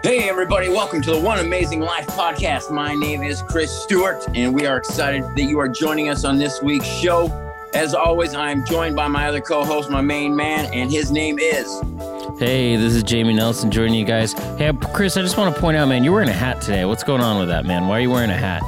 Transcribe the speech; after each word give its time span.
Hey, 0.00 0.28
everybody, 0.28 0.68
welcome 0.68 1.02
to 1.02 1.10
the 1.10 1.18
One 1.18 1.40
Amazing 1.40 1.80
Life 1.80 2.06
podcast. 2.06 2.70
My 2.70 2.94
name 2.94 3.24
is 3.24 3.42
Chris 3.42 3.72
Stewart, 3.82 4.24
and 4.32 4.54
we 4.54 4.64
are 4.64 4.76
excited 4.76 5.24
that 5.24 5.42
you 5.42 5.58
are 5.58 5.68
joining 5.68 6.08
us 6.08 6.24
on 6.24 6.38
this 6.38 6.62
week's 6.62 6.86
show. 6.86 7.26
As 7.74 7.94
always, 7.94 8.32
I 8.32 8.52
am 8.52 8.64
joined 8.64 8.94
by 8.94 9.08
my 9.08 9.26
other 9.26 9.40
co 9.40 9.64
host, 9.64 9.90
my 9.90 10.00
main 10.00 10.36
man, 10.36 10.72
and 10.72 10.88
his 10.88 11.10
name 11.10 11.40
is. 11.40 11.66
Hey, 12.38 12.76
this 12.76 12.94
is 12.94 13.02
Jamie 13.02 13.34
Nelson 13.34 13.72
joining 13.72 13.94
you 13.94 14.04
guys. 14.04 14.34
Hey, 14.56 14.72
Chris, 14.94 15.16
I 15.16 15.22
just 15.22 15.36
want 15.36 15.52
to 15.52 15.60
point 15.60 15.76
out, 15.76 15.88
man, 15.88 16.04
you're 16.04 16.12
wearing 16.12 16.28
a 16.28 16.32
hat 16.32 16.60
today. 16.60 16.84
What's 16.84 17.02
going 17.02 17.20
on 17.20 17.40
with 17.40 17.48
that, 17.48 17.66
man? 17.66 17.88
Why 17.88 17.98
are 17.98 18.00
you 18.00 18.10
wearing 18.10 18.30
a 18.30 18.36
hat? 18.36 18.62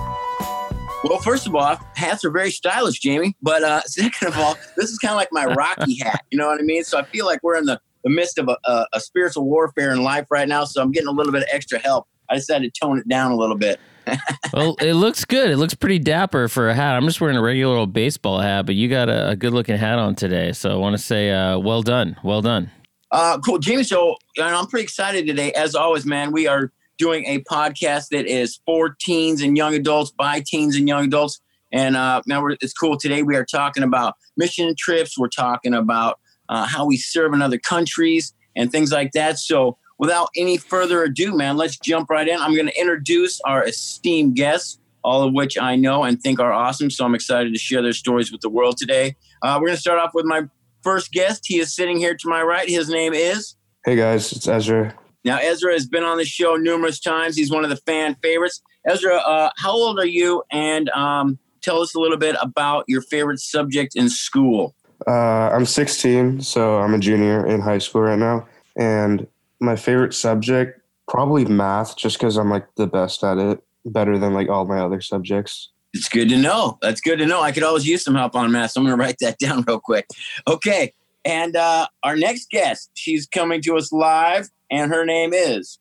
Well, 1.04 1.20
first 1.20 1.46
of 1.46 1.54
all, 1.54 1.76
hats 1.94 2.24
are 2.24 2.30
very 2.30 2.50
stylish, 2.50 2.98
Jamie. 2.98 3.36
But 3.40 3.62
uh, 3.62 3.82
second 3.86 4.28
of 4.28 4.36
all, 4.36 4.56
this 4.76 4.90
is 4.90 4.98
kind 4.98 5.12
of 5.12 5.16
like 5.16 5.28
my 5.30 5.44
Rocky 5.44 5.96
hat. 6.00 6.24
You 6.32 6.38
know 6.38 6.48
what 6.48 6.58
I 6.58 6.64
mean? 6.64 6.82
So 6.82 6.98
I 6.98 7.04
feel 7.04 7.24
like 7.24 7.40
we're 7.44 7.56
in 7.56 7.66
the 7.66 7.80
the 8.04 8.10
midst 8.10 8.38
of 8.38 8.48
a, 8.48 8.56
a, 8.64 8.86
a, 8.94 9.00
spiritual 9.00 9.44
warfare 9.44 9.90
in 9.92 10.02
life 10.02 10.26
right 10.30 10.48
now. 10.48 10.64
So 10.64 10.80
I'm 10.82 10.90
getting 10.90 11.08
a 11.08 11.12
little 11.12 11.32
bit 11.32 11.42
of 11.42 11.48
extra 11.52 11.78
help. 11.78 12.08
I 12.28 12.36
decided 12.36 12.72
to 12.72 12.80
tone 12.80 12.98
it 12.98 13.08
down 13.08 13.32
a 13.32 13.36
little 13.36 13.56
bit. 13.56 13.80
well, 14.52 14.76
it 14.80 14.94
looks 14.94 15.24
good. 15.24 15.50
It 15.50 15.56
looks 15.56 15.74
pretty 15.74 15.98
dapper 15.98 16.48
for 16.48 16.68
a 16.68 16.74
hat. 16.74 16.96
I'm 16.96 17.04
just 17.04 17.20
wearing 17.20 17.36
a 17.36 17.42
regular 17.42 17.76
old 17.76 17.92
baseball 17.92 18.40
hat, 18.40 18.66
but 18.66 18.74
you 18.74 18.88
got 18.88 19.08
a, 19.08 19.30
a 19.30 19.36
good 19.36 19.52
looking 19.52 19.76
hat 19.76 19.98
on 19.98 20.14
today. 20.14 20.52
So 20.52 20.70
I 20.70 20.76
want 20.76 20.96
to 20.96 21.02
say, 21.02 21.30
uh, 21.30 21.58
well 21.58 21.82
done. 21.82 22.16
Well 22.22 22.42
done. 22.42 22.70
Uh, 23.10 23.38
cool. 23.40 23.58
Jamie, 23.58 23.82
so 23.82 24.16
I'm 24.40 24.66
pretty 24.66 24.84
excited 24.84 25.26
today. 25.26 25.52
As 25.52 25.74
always, 25.74 26.06
man, 26.06 26.32
we 26.32 26.46
are 26.46 26.72
doing 26.96 27.24
a 27.26 27.40
podcast 27.40 28.08
that 28.10 28.26
is 28.26 28.60
for 28.64 28.96
teens 29.00 29.42
and 29.42 29.56
young 29.56 29.74
adults, 29.74 30.10
by 30.10 30.42
teens 30.46 30.76
and 30.76 30.86
young 30.86 31.06
adults. 31.06 31.40
And 31.72 31.96
uh, 31.96 32.22
man, 32.26 32.56
it's 32.60 32.72
cool. 32.72 32.96
Today 32.96 33.22
we 33.22 33.36
are 33.36 33.44
talking 33.44 33.82
about 33.82 34.16
mission 34.36 34.74
trips. 34.76 35.18
We're 35.18 35.28
talking 35.28 35.74
about 35.74 36.19
uh, 36.50 36.66
how 36.66 36.84
we 36.84 36.98
serve 36.98 37.32
in 37.32 37.40
other 37.40 37.58
countries 37.58 38.34
and 38.54 38.70
things 38.70 38.92
like 38.92 39.12
that. 39.12 39.38
So, 39.38 39.78
without 39.98 40.28
any 40.36 40.58
further 40.58 41.02
ado, 41.04 41.34
man, 41.34 41.56
let's 41.56 41.78
jump 41.78 42.10
right 42.10 42.28
in. 42.28 42.38
I'm 42.38 42.54
going 42.54 42.66
to 42.66 42.78
introduce 42.78 43.40
our 43.42 43.64
esteemed 43.64 44.34
guests, 44.34 44.78
all 45.02 45.22
of 45.22 45.32
which 45.32 45.56
I 45.56 45.76
know 45.76 46.04
and 46.04 46.20
think 46.20 46.40
are 46.40 46.52
awesome. 46.52 46.90
So, 46.90 47.06
I'm 47.06 47.14
excited 47.14 47.52
to 47.54 47.58
share 47.58 47.80
their 47.80 47.94
stories 47.94 48.30
with 48.30 48.42
the 48.42 48.50
world 48.50 48.76
today. 48.76 49.16
Uh, 49.40 49.56
we're 49.60 49.68
going 49.68 49.76
to 49.76 49.80
start 49.80 49.98
off 49.98 50.10
with 50.12 50.26
my 50.26 50.42
first 50.82 51.12
guest. 51.12 51.44
He 51.46 51.58
is 51.58 51.74
sitting 51.74 51.98
here 51.98 52.14
to 52.14 52.28
my 52.28 52.42
right. 52.42 52.68
His 52.68 52.90
name 52.90 53.14
is. 53.14 53.54
Hey, 53.84 53.96
guys, 53.96 54.32
it's 54.32 54.46
Ezra. 54.46 54.94
Now, 55.24 55.38
Ezra 55.38 55.72
has 55.72 55.86
been 55.86 56.02
on 56.02 56.18
the 56.18 56.24
show 56.24 56.56
numerous 56.56 56.98
times. 56.98 57.36
He's 57.36 57.50
one 57.50 57.62
of 57.64 57.70
the 57.70 57.76
fan 57.76 58.16
favorites. 58.22 58.62
Ezra, 58.86 59.16
uh, 59.16 59.50
how 59.56 59.72
old 59.72 59.98
are 59.98 60.06
you? 60.06 60.42
And 60.50 60.88
um, 60.90 61.38
tell 61.60 61.80
us 61.80 61.94
a 61.94 62.00
little 62.00 62.16
bit 62.16 62.36
about 62.40 62.84
your 62.88 63.02
favorite 63.02 63.38
subject 63.38 63.94
in 63.94 64.08
school. 64.08 64.74
Uh, 65.06 65.50
I'm 65.50 65.66
16, 65.66 66.40
so 66.42 66.78
I'm 66.78 66.94
a 66.94 66.98
junior 66.98 67.46
in 67.46 67.60
high 67.60 67.78
school 67.78 68.02
right 68.02 68.18
now. 68.18 68.46
And 68.76 69.26
my 69.60 69.76
favorite 69.76 70.14
subject, 70.14 70.80
probably 71.08 71.44
math, 71.44 71.96
just 71.96 72.18
because 72.18 72.36
I'm 72.36 72.50
like 72.50 72.66
the 72.76 72.86
best 72.86 73.24
at 73.24 73.38
it, 73.38 73.62
better 73.84 74.18
than 74.18 74.34
like 74.34 74.48
all 74.48 74.66
my 74.66 74.78
other 74.78 75.00
subjects. 75.00 75.70
It's 75.92 76.08
good 76.08 76.28
to 76.28 76.36
know. 76.36 76.78
That's 76.82 77.00
good 77.00 77.18
to 77.18 77.26
know. 77.26 77.40
I 77.40 77.50
could 77.52 77.62
always 77.62 77.86
use 77.86 78.04
some 78.04 78.14
help 78.14 78.36
on 78.36 78.52
math. 78.52 78.72
So 78.72 78.80
I'm 78.80 78.86
going 78.86 78.96
to 78.96 79.02
write 79.02 79.16
that 79.20 79.38
down 79.40 79.64
real 79.66 79.80
quick. 79.80 80.06
Okay. 80.46 80.92
And 81.24 81.56
uh, 81.56 81.86
our 82.02 82.16
next 82.16 82.50
guest, 82.50 82.90
she's 82.94 83.26
coming 83.26 83.60
to 83.62 83.76
us 83.76 83.92
live, 83.92 84.48
and 84.70 84.90
her 84.90 85.04
name 85.04 85.32
is. 85.34 85.78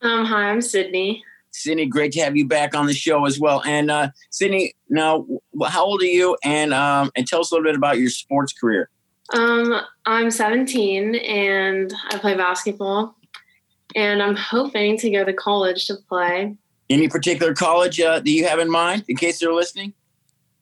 Um, 0.00 0.24
hi, 0.24 0.50
I'm 0.50 0.62
Sydney. 0.62 1.22
Sydney, 1.52 1.86
great 1.86 2.12
to 2.12 2.20
have 2.20 2.36
you 2.36 2.46
back 2.46 2.74
on 2.74 2.86
the 2.86 2.94
show 2.94 3.26
as 3.26 3.38
well. 3.38 3.62
And 3.64 3.90
uh, 3.90 4.10
Sydney, 4.30 4.74
now, 4.88 5.26
how 5.66 5.84
old 5.84 6.02
are 6.02 6.06
you? 6.06 6.36
And 6.44 6.72
um, 6.72 7.10
and 7.16 7.26
tell 7.26 7.40
us 7.40 7.50
a 7.50 7.54
little 7.54 7.68
bit 7.68 7.76
about 7.76 7.98
your 7.98 8.10
sports 8.10 8.52
career. 8.52 8.90
Um, 9.32 9.80
I'm 10.06 10.30
17 10.30 11.14
and 11.14 11.92
I 12.10 12.18
play 12.18 12.36
basketball, 12.36 13.16
and 13.94 14.22
I'm 14.22 14.36
hoping 14.36 14.96
to 14.98 15.10
go 15.10 15.24
to 15.24 15.32
college 15.32 15.86
to 15.86 15.96
play. 16.08 16.56
Any 16.88 17.08
particular 17.08 17.54
college 17.54 18.00
uh, 18.00 18.18
that 18.18 18.28
you 18.28 18.46
have 18.48 18.58
in 18.58 18.70
mind, 18.70 19.04
in 19.08 19.16
case 19.16 19.38
they're 19.38 19.52
listening? 19.52 19.92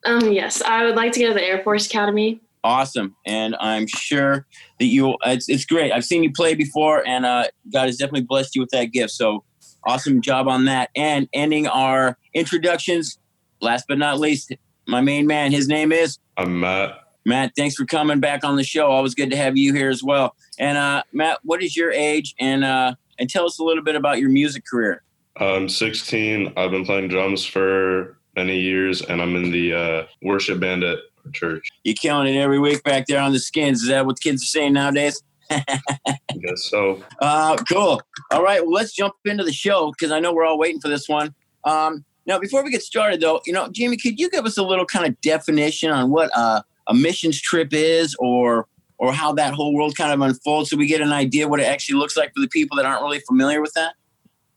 Um, 0.04 0.32
yes, 0.32 0.60
I 0.62 0.84
would 0.84 0.96
like 0.96 1.12
to 1.12 1.20
go 1.20 1.28
to 1.28 1.34
the 1.34 1.42
Air 1.42 1.62
Force 1.62 1.86
Academy. 1.86 2.40
Awesome, 2.64 3.16
and 3.24 3.56
I'm 3.60 3.86
sure 3.86 4.46
that 4.78 4.86
you. 4.86 5.16
It's, 5.24 5.48
it's 5.48 5.64
great. 5.64 5.92
I've 5.92 6.04
seen 6.04 6.22
you 6.22 6.32
play 6.32 6.54
before, 6.54 7.06
and 7.06 7.24
uh, 7.24 7.44
God 7.72 7.86
has 7.86 7.96
definitely 7.96 8.22
blessed 8.22 8.54
you 8.54 8.60
with 8.60 8.70
that 8.70 8.86
gift. 8.86 9.12
So 9.12 9.44
Awesome 9.88 10.20
job 10.20 10.48
on 10.48 10.66
that. 10.66 10.90
And 10.94 11.30
ending 11.32 11.66
our 11.66 12.18
introductions, 12.34 13.18
last 13.62 13.86
but 13.88 13.96
not 13.96 14.20
least, 14.20 14.52
my 14.86 15.00
main 15.00 15.26
man, 15.26 15.50
his 15.50 15.66
name 15.66 15.92
is? 15.92 16.18
I'm 16.36 16.60
Matt. 16.60 16.90
Matt, 17.24 17.52
thanks 17.56 17.74
for 17.74 17.86
coming 17.86 18.20
back 18.20 18.44
on 18.44 18.56
the 18.56 18.64
show. 18.64 18.86
Always 18.86 19.14
good 19.14 19.30
to 19.30 19.36
have 19.36 19.56
you 19.56 19.72
here 19.72 19.88
as 19.88 20.02
well. 20.02 20.36
And 20.58 20.76
uh, 20.76 21.04
Matt, 21.14 21.38
what 21.42 21.62
is 21.62 21.74
your 21.74 21.90
age? 21.90 22.34
And 22.38 22.64
uh, 22.64 22.96
and 23.18 23.30
tell 23.30 23.46
us 23.46 23.58
a 23.58 23.64
little 23.64 23.82
bit 23.82 23.96
about 23.96 24.18
your 24.18 24.28
music 24.28 24.64
career. 24.70 25.02
I'm 25.38 25.70
16. 25.70 26.52
I've 26.54 26.70
been 26.70 26.84
playing 26.84 27.08
drums 27.08 27.46
for 27.46 28.18
many 28.36 28.60
years, 28.60 29.00
and 29.00 29.22
I'm 29.22 29.36
in 29.36 29.50
the 29.50 29.72
uh, 29.72 30.06
worship 30.20 30.60
band 30.60 30.84
at 30.84 30.98
church. 31.32 31.66
You're 31.84 31.94
killing 31.94 32.34
it 32.34 32.38
every 32.38 32.58
week 32.58 32.82
back 32.82 33.06
there 33.06 33.22
on 33.22 33.32
the 33.32 33.38
skins. 33.38 33.80
Is 33.80 33.88
that 33.88 34.04
what 34.04 34.20
kids 34.20 34.42
are 34.42 34.46
saying 34.46 34.74
nowadays? 34.74 35.22
I 35.50 36.18
guess 36.40 36.68
so. 36.70 37.02
Uh, 37.20 37.56
cool. 37.70 38.00
All 38.30 38.42
right. 38.42 38.62
Well, 38.62 38.72
let's 38.72 38.92
jump 38.92 39.14
into 39.24 39.44
the 39.44 39.52
show 39.52 39.92
because 39.92 40.12
I 40.12 40.20
know 40.20 40.32
we're 40.32 40.44
all 40.44 40.58
waiting 40.58 40.80
for 40.80 40.88
this 40.88 41.08
one. 41.08 41.34
Um, 41.64 42.04
now, 42.26 42.38
before 42.38 42.62
we 42.62 42.70
get 42.70 42.82
started, 42.82 43.20
though, 43.20 43.40
you 43.46 43.52
know, 43.52 43.68
Jamie, 43.68 43.96
could 43.96 44.20
you 44.20 44.28
give 44.28 44.44
us 44.44 44.58
a 44.58 44.62
little 44.62 44.84
kind 44.84 45.06
of 45.06 45.18
definition 45.22 45.90
on 45.90 46.10
what 46.10 46.30
uh, 46.36 46.60
a 46.86 46.94
missions 46.94 47.40
trip 47.40 47.72
is, 47.72 48.14
or 48.18 48.66
or 48.98 49.12
how 49.12 49.32
that 49.32 49.54
whole 49.54 49.74
world 49.74 49.96
kind 49.96 50.12
of 50.12 50.20
unfolds, 50.20 50.70
so 50.70 50.76
we 50.76 50.86
get 50.86 51.00
an 51.00 51.12
idea 51.12 51.48
what 51.48 51.60
it 51.60 51.66
actually 51.66 51.98
looks 51.98 52.16
like 52.16 52.34
for 52.34 52.40
the 52.40 52.48
people 52.48 52.76
that 52.76 52.84
aren't 52.84 53.00
really 53.00 53.20
familiar 53.20 53.60
with 53.62 53.72
that? 53.74 53.94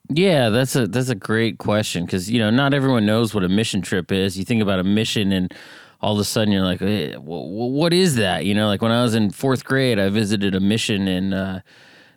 Yeah, 0.09 0.49
that's 0.49 0.75
a 0.75 0.87
that's 0.87 1.09
a 1.09 1.15
great 1.15 1.57
question 1.59 2.05
because 2.05 2.29
you 2.29 2.39
know 2.39 2.49
not 2.49 2.73
everyone 2.73 3.05
knows 3.05 3.33
what 3.33 3.43
a 3.43 3.49
mission 3.49 3.81
trip 3.81 4.11
is. 4.11 4.37
You 4.37 4.43
think 4.43 4.61
about 4.61 4.79
a 4.79 4.83
mission 4.83 5.31
and 5.31 5.53
all 6.01 6.13
of 6.13 6.19
a 6.19 6.23
sudden 6.23 6.51
you're 6.51 6.65
like, 6.65 6.79
hey, 6.79 7.13
what 7.15 7.93
is 7.93 8.15
that? 8.15 8.45
You 8.45 8.55
know, 8.55 8.67
like 8.67 8.81
when 8.81 8.91
I 8.91 9.03
was 9.03 9.13
in 9.13 9.29
fourth 9.29 9.63
grade, 9.63 9.99
I 9.99 10.09
visited 10.09 10.55
a 10.55 10.59
mission 10.59 11.07
in, 11.07 11.33
uh, 11.33 11.61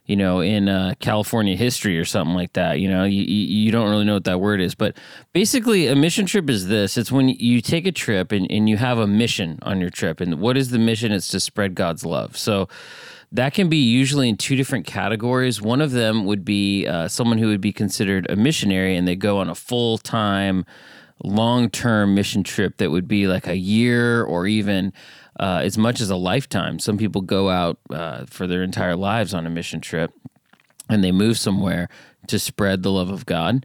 you 0.07 0.17
know, 0.17 0.41
in 0.41 0.69
uh, 0.69 0.95
California 1.01 1.55
history 1.55 1.99
or 1.99 2.05
something 2.05 2.35
like 2.35 2.55
that. 2.55 2.81
You 2.81 2.89
know, 2.89 3.05
you, 3.05 3.23
you 3.23 3.71
don't 3.71 3.91
really 3.91 4.05
know 4.05 4.15
what 4.15 4.25
that 4.25 4.41
word 4.41 4.61
is. 4.61 4.75
But 4.75 4.97
basically, 5.33 5.87
a 5.87 5.95
mission 5.95 6.25
trip 6.25 6.49
is 6.49 6.69
this 6.69 6.97
it's 6.97 7.13
when 7.13 7.29
you 7.29 7.61
take 7.61 7.87
a 7.87 7.93
trip 7.93 8.33
and, 8.33 8.51
and 8.51 8.69
you 8.69 8.79
have 8.79 8.99
a 8.99 9.07
mission 9.07 9.59
on 9.63 9.81
your 9.81 9.91
trip. 9.91 10.21
And 10.21 10.41
what 10.41 10.57
is 10.57 10.71
the 10.71 10.79
mission? 10.79 11.13
It's 11.13 11.29
to 11.29 11.41
spread 11.41 11.75
God's 11.75 12.05
love. 12.05 12.37
So, 12.37 12.69
that 13.33 13.53
can 13.53 13.69
be 13.69 13.79
usually 13.79 14.29
in 14.29 14.37
two 14.37 14.55
different 14.55 14.87
categories. 14.87 15.61
One 15.61 15.81
of 15.81 15.91
them 15.91 16.25
would 16.25 16.45
be 16.45 16.87
uh, 16.87 17.09
someone 17.09 17.39
who 17.39 17.49
would 17.49 17.61
be 17.61 17.73
considered 17.73 18.31
a 18.31 18.37
missionary 18.37 18.97
and 18.97 19.09
they 19.09 19.17
go 19.17 19.39
on 19.39 19.49
a 19.49 19.57
full 19.57 19.99
time 19.99 20.65
long 21.23 21.71
term 21.71 22.15
mission 22.15 22.43
trip 22.43 22.79
that 22.79 22.91
would 22.91 23.09
be 23.09 23.27
like 23.27 23.47
a 23.47 23.57
year 23.57 24.25
or 24.25 24.47
even 24.47 24.93
uh, 25.39 25.61
as 25.63 25.79
much 25.79 26.01
as 26.01 26.11
a 26.11 26.17
lifetime. 26.17 26.79
Some 26.79 26.99
people 26.99 27.23
go 27.23 27.51
out 27.51 27.79
uh, 27.91 28.25
for 28.27 28.47
their 28.47 28.63
entire 28.63 28.97
lives 28.97 29.35
on 29.35 29.47
a 29.47 29.51
mission 29.51 29.81
trip 29.81 30.13
and 30.89 31.03
they 31.03 31.13
move 31.13 31.39
somewhere 31.39 31.89
to 32.27 32.39
spread 32.39 32.83
the 32.83 32.91
love 32.91 33.11
of 33.11 33.27
God. 33.27 33.65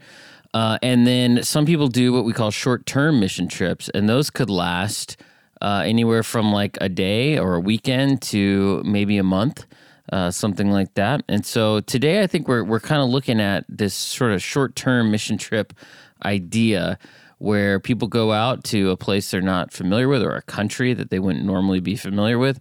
Uh, 0.53 0.77
and 0.81 1.05
then 1.05 1.43
some 1.43 1.65
people 1.65 1.87
do 1.87 2.11
what 2.11 2.25
we 2.25 2.33
call 2.33 2.49
short 2.51 2.85
term 2.85 3.19
mission 3.19 3.47
trips, 3.47 3.89
and 3.89 4.09
those 4.09 4.29
could 4.29 4.49
last 4.49 5.17
uh, 5.61 5.83
anywhere 5.85 6.23
from 6.23 6.51
like 6.51 6.77
a 6.81 6.89
day 6.89 7.37
or 7.37 7.55
a 7.55 7.59
weekend 7.59 8.21
to 8.21 8.81
maybe 8.83 9.17
a 9.17 9.23
month. 9.23 9.65
Uh, 10.11 10.31
something 10.31 10.71
like 10.71 10.91
that. 10.95 11.21
And 11.29 11.45
so 11.45 11.81
today, 11.81 12.23
I 12.23 12.25
think 12.25 12.47
we're 12.47 12.63
we're 12.63 12.79
kind 12.79 12.99
of 12.99 13.09
looking 13.09 13.39
at 13.39 13.63
this 13.69 13.93
sort 13.93 14.31
of 14.31 14.41
short 14.41 14.75
term 14.75 15.11
mission 15.11 15.37
trip 15.37 15.71
idea 16.25 16.97
where 17.39 17.79
people 17.79 18.07
go 18.07 18.31
out 18.31 18.63
to 18.65 18.91
a 18.91 18.97
place 18.97 19.31
they're 19.31 19.41
not 19.41 19.73
familiar 19.73 20.07
with 20.07 20.21
or 20.21 20.35
a 20.35 20.41
country 20.43 20.93
that 20.93 21.09
they 21.09 21.19
wouldn't 21.19 21.45
normally 21.45 21.79
be 21.79 21.95
familiar 21.95 22.37
with, 22.37 22.59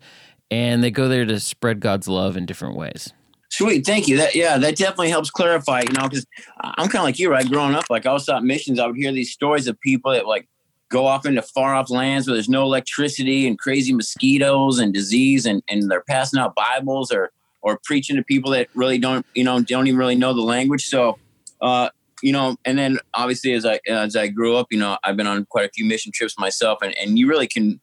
and 0.51 0.83
they 0.83 0.91
go 0.91 1.09
there 1.09 1.27
to 1.27 1.39
spread 1.39 1.81
God's 1.81 2.09
love 2.09 2.37
in 2.37 2.47
different 2.47 2.77
ways. 2.77 3.13
Sweet, 3.51 3.85
thank 3.87 4.09
you. 4.09 4.17
That 4.19 4.35
yeah, 4.35 4.59
that 4.59 4.77
definitely 4.77 5.11
helps 5.11 5.31
clarify. 5.31 5.81
You 5.81 5.93
know, 5.93 6.09
because 6.09 6.27
I'm 6.61 6.89
kind 6.89 6.97
of 6.97 7.05
like 7.05 7.19
you, 7.19 7.31
right? 7.31 7.49
Growing 7.49 7.75
up, 7.75 7.85
like 7.91 8.07
I 8.07 8.13
was 8.13 8.29
at 8.29 8.43
missions, 8.43 8.79
I 8.79 8.87
would 8.87 8.97
hear 8.97 9.13
these 9.13 9.33
stories 9.33 9.67
of 9.67 9.81
people 9.81 10.13
that 10.13 10.27
like 10.27 10.49
go 10.91 11.07
off 11.07 11.27
into 11.27 11.43
far 11.43 11.75
off 11.75 11.91
lands 11.91 12.27
where 12.27 12.35
there's 12.35 12.49
no 12.49 12.63
electricity 12.63 13.47
and 13.47 13.59
crazy 13.59 13.93
mosquitoes 13.93 14.79
and 14.79 14.93
disease, 14.93 15.47
and 15.47 15.63
and 15.69 15.91
they're 15.91 16.05
passing 16.09 16.39
out 16.39 16.55
Bibles 16.55 17.11
or 17.11 17.33
or 17.63 17.81
preaching 17.85 18.17
to 18.17 18.23
people 18.23 18.51
that 18.53 18.69
really 18.75 18.99
don't 18.99 19.27
you 19.35 19.45
know 19.45 19.61
don't 19.61 19.87
even 19.87 19.99
really 19.99 20.15
know 20.15 20.35
the 20.35 20.43
language. 20.43 20.87
So 20.87 21.19
uh, 21.61 21.89
you 22.23 22.33
know, 22.33 22.57
and 22.65 22.79
then 22.79 22.99
obviously 23.15 23.53
as 23.53 23.65
I 23.65 23.81
as 23.89 24.17
I 24.17 24.29
grew 24.29 24.57
up, 24.57 24.69
you 24.71 24.79
know, 24.79 24.99
I've 25.05 25.17
been 25.17 25.27
on 25.27 25.47
quite 25.47 25.67
a 25.67 25.71
few 25.71 25.85
mission 25.85 26.13
trips 26.13 26.39
myself, 26.39 26.79
and 26.83 26.97
and 26.99 27.19
you 27.19 27.29
really 27.29 27.47
can. 27.47 27.81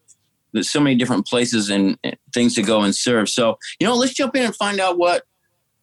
There's 0.54 0.72
so 0.72 0.80
many 0.80 0.96
different 0.96 1.28
places 1.28 1.70
and, 1.70 1.98
things 2.34 2.56
to 2.56 2.64
go 2.64 2.80
and 2.82 2.96
serve. 2.96 3.28
So 3.28 3.58
you 3.80 3.86
know, 3.86 3.96
let's 3.96 4.14
jump 4.14 4.36
in 4.36 4.44
and 4.44 4.56
find 4.56 4.80
out 4.80 4.98
what 4.98 5.24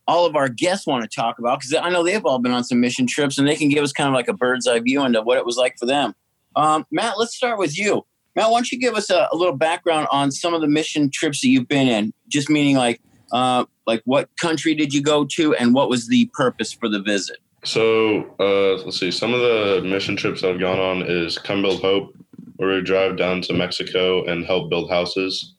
all 0.08 0.26
of 0.26 0.34
our 0.34 0.48
guests 0.48 0.86
want 0.86 1.02
to 1.02 1.08
talk 1.14 1.38
about 1.38 1.60
because 1.60 1.74
I 1.74 1.90
know 1.90 2.02
they've 2.02 2.24
all 2.24 2.38
been 2.38 2.52
on 2.52 2.64
some 2.64 2.80
mission 2.80 3.06
trips 3.06 3.38
and 3.38 3.46
they 3.46 3.56
can 3.56 3.68
give 3.68 3.84
us 3.84 3.92
kind 3.92 4.08
of 4.08 4.14
like 4.14 4.28
a 4.28 4.32
bird's 4.32 4.66
eye 4.66 4.80
view 4.80 5.04
into 5.04 5.22
what 5.22 5.38
it 5.38 5.46
was 5.46 5.56
like 5.56 5.78
for 5.78 5.86
them. 5.86 6.14
Um, 6.56 6.86
Matt, 6.90 7.18
let's 7.18 7.34
start 7.34 7.58
with 7.58 7.78
you. 7.78 8.04
Matt, 8.34 8.50
why 8.50 8.58
don't 8.58 8.72
you 8.72 8.78
give 8.78 8.94
us 8.94 9.10
a, 9.10 9.28
a, 9.30 9.36
little 9.36 9.56
background 9.56 10.08
on 10.10 10.30
some 10.30 10.54
of 10.54 10.60
the 10.60 10.68
mission 10.68 11.10
trips 11.10 11.40
that 11.42 11.48
you've 11.48 11.68
been 11.68 11.88
in? 11.88 12.12
Just 12.28 12.48
meaning 12.48 12.76
like, 12.76 13.00
uh, 13.32 13.64
like 13.86 14.02
what 14.04 14.28
country 14.40 14.74
did 14.74 14.92
you 14.92 15.02
go 15.02 15.24
to 15.24 15.54
and 15.54 15.74
what 15.74 15.88
was 15.88 16.08
the 16.08 16.26
purpose 16.32 16.72
for 16.72 16.88
the 16.88 17.00
visit? 17.00 17.38
So 17.64 18.34
uh, 18.40 18.82
let's 18.84 18.98
see. 18.98 19.10
Some 19.10 19.34
of 19.34 19.40
the 19.40 19.82
mission 19.84 20.16
trips 20.16 20.42
I've 20.42 20.58
gone 20.58 20.80
on 20.80 21.02
is 21.02 21.38
Come 21.38 21.62
Build 21.62 21.80
Hope, 21.80 22.14
where 22.56 22.74
we 22.74 22.82
drive 22.82 23.16
down 23.16 23.40
to 23.42 23.52
Mexico 23.52 24.24
and 24.24 24.44
help 24.44 24.68
build 24.68 24.90
houses. 24.90 25.54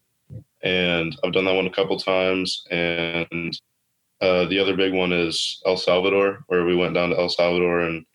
And 0.63 1.15
I've 1.23 1.33
done 1.33 1.45
that 1.45 1.55
one 1.55 1.67
a 1.67 1.71
couple 1.71 1.97
times. 1.97 2.65
And 2.71 3.57
uh, 4.21 4.45
the 4.45 4.59
other 4.59 4.75
big 4.75 4.93
one 4.93 5.13
is 5.13 5.61
El 5.65 5.77
Salvador, 5.77 6.43
where 6.47 6.65
we 6.65 6.75
went 6.75 6.93
down 6.93 7.09
to 7.09 7.17
El 7.17 7.29
Salvador 7.29 7.81
and 7.81 8.05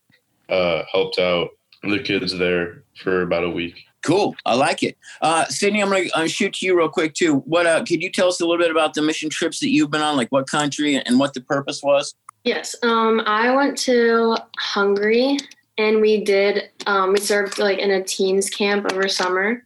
uh, 0.49 0.83
helped 0.91 1.19
out 1.19 1.49
the 1.83 1.99
kids 1.99 2.37
there 2.37 2.83
for 3.01 3.21
about 3.21 3.43
a 3.43 3.49
week. 3.49 3.79
Cool. 4.01 4.35
I 4.45 4.55
like 4.55 4.81
it. 4.81 4.97
Uh, 5.21 5.45
Sydney, 5.45 5.81
I'm 5.81 5.89
going 5.89 6.09
to 6.09 6.27
shoot 6.27 6.53
to 6.53 6.65
you 6.65 6.77
real 6.77 6.89
quick, 6.89 7.13
too. 7.13 7.37
What 7.39 7.65
uh, 7.65 7.83
Could 7.83 8.01
you 8.01 8.11
tell 8.11 8.27
us 8.27 8.39
a 8.39 8.45
little 8.45 8.61
bit 8.61 8.71
about 8.71 8.93
the 8.93 9.01
mission 9.01 9.29
trips 9.29 9.59
that 9.59 9.69
you've 9.69 9.91
been 9.91 10.01
on, 10.01 10.15
like 10.15 10.29
what 10.29 10.47
country 10.47 10.95
and 10.95 11.19
what 11.19 11.33
the 11.33 11.41
purpose 11.41 11.81
was? 11.83 12.15
Yes. 12.43 12.75
Um, 12.83 13.21
I 13.25 13.55
went 13.55 13.77
to 13.79 14.37
Hungary 14.57 15.37
and 15.77 16.01
we 16.01 16.23
did, 16.23 16.69
um, 16.87 17.13
we 17.13 17.19
served 17.19 17.59
like 17.59 17.79
in 17.79 17.91
a 17.91 18.03
teens 18.03 18.49
camp 18.49 18.91
over 18.91 19.07
summer. 19.07 19.63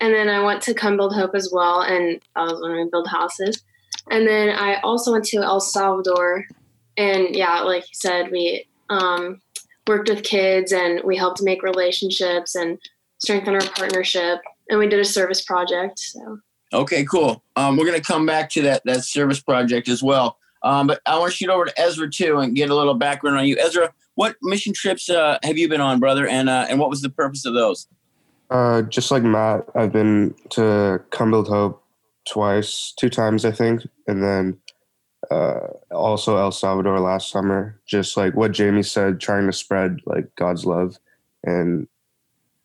And 0.00 0.14
then 0.14 0.28
I 0.28 0.42
went 0.42 0.62
to 0.62 0.74
Come 0.74 0.96
Build 0.96 1.14
Hope 1.14 1.34
as 1.34 1.50
well. 1.52 1.82
And 1.82 2.20
I 2.34 2.44
was 2.44 2.60
when 2.60 2.72
we 2.72 2.88
build 2.90 3.08
houses. 3.08 3.62
And 4.10 4.26
then 4.26 4.50
I 4.50 4.80
also 4.80 5.12
went 5.12 5.24
to 5.26 5.38
El 5.38 5.60
Salvador. 5.60 6.44
And 6.96 7.34
yeah, 7.34 7.60
like 7.60 7.82
you 7.82 7.94
said, 7.94 8.30
we 8.30 8.66
um, 8.88 9.40
worked 9.86 10.08
with 10.08 10.22
kids 10.22 10.72
and 10.72 11.00
we 11.04 11.16
helped 11.16 11.42
make 11.42 11.62
relationships 11.62 12.54
and 12.54 12.78
strengthen 13.18 13.54
our 13.54 13.68
partnership. 13.76 14.40
And 14.68 14.78
we 14.78 14.88
did 14.88 15.00
a 15.00 15.04
service 15.04 15.42
project. 15.42 15.98
So. 15.98 16.38
Okay, 16.72 17.04
cool. 17.04 17.42
Um, 17.56 17.76
we're 17.76 17.86
to 17.92 18.00
come 18.00 18.26
back 18.26 18.50
to 18.50 18.62
that 18.62 18.82
that 18.84 19.04
service 19.04 19.40
project 19.40 19.88
as 19.88 20.02
well. 20.02 20.38
Um, 20.64 20.86
but 20.86 21.00
I 21.04 21.18
want 21.18 21.30
to 21.30 21.36
shoot 21.36 21.50
over 21.50 21.66
to 21.66 21.80
Ezra 21.80 22.10
too 22.10 22.38
and 22.38 22.56
get 22.56 22.70
a 22.70 22.74
little 22.74 22.94
background 22.94 23.38
on 23.38 23.46
you. 23.46 23.56
Ezra, 23.58 23.92
what 24.14 24.36
mission 24.42 24.72
trips 24.72 25.10
uh, 25.10 25.38
have 25.42 25.58
you 25.58 25.68
been 25.68 25.82
on, 25.82 26.00
brother? 26.00 26.26
And 26.26 26.48
uh, 26.48 26.66
and 26.68 26.80
what 26.80 26.88
was 26.88 27.02
the 27.02 27.10
purpose 27.10 27.44
of 27.44 27.54
those? 27.54 27.86
Uh, 28.50 28.82
just 28.82 29.10
like 29.10 29.22
Matt, 29.22 29.66
I've 29.74 29.92
been 29.92 30.34
to 30.50 31.02
Build 31.10 31.48
Hope 31.48 31.84
twice, 32.26 32.94
two 32.98 33.10
times 33.10 33.44
I 33.44 33.50
think, 33.50 33.82
and 34.06 34.22
then 34.22 34.58
uh, 35.30 35.68
also 35.90 36.38
El 36.38 36.50
Salvador 36.50 36.98
last 36.98 37.30
summer. 37.30 37.80
Just 37.86 38.16
like 38.16 38.34
what 38.34 38.52
Jamie 38.52 38.82
said, 38.82 39.20
trying 39.20 39.46
to 39.46 39.52
spread 39.52 40.00
like 40.06 40.34
God's 40.36 40.64
love 40.64 40.96
and 41.42 41.86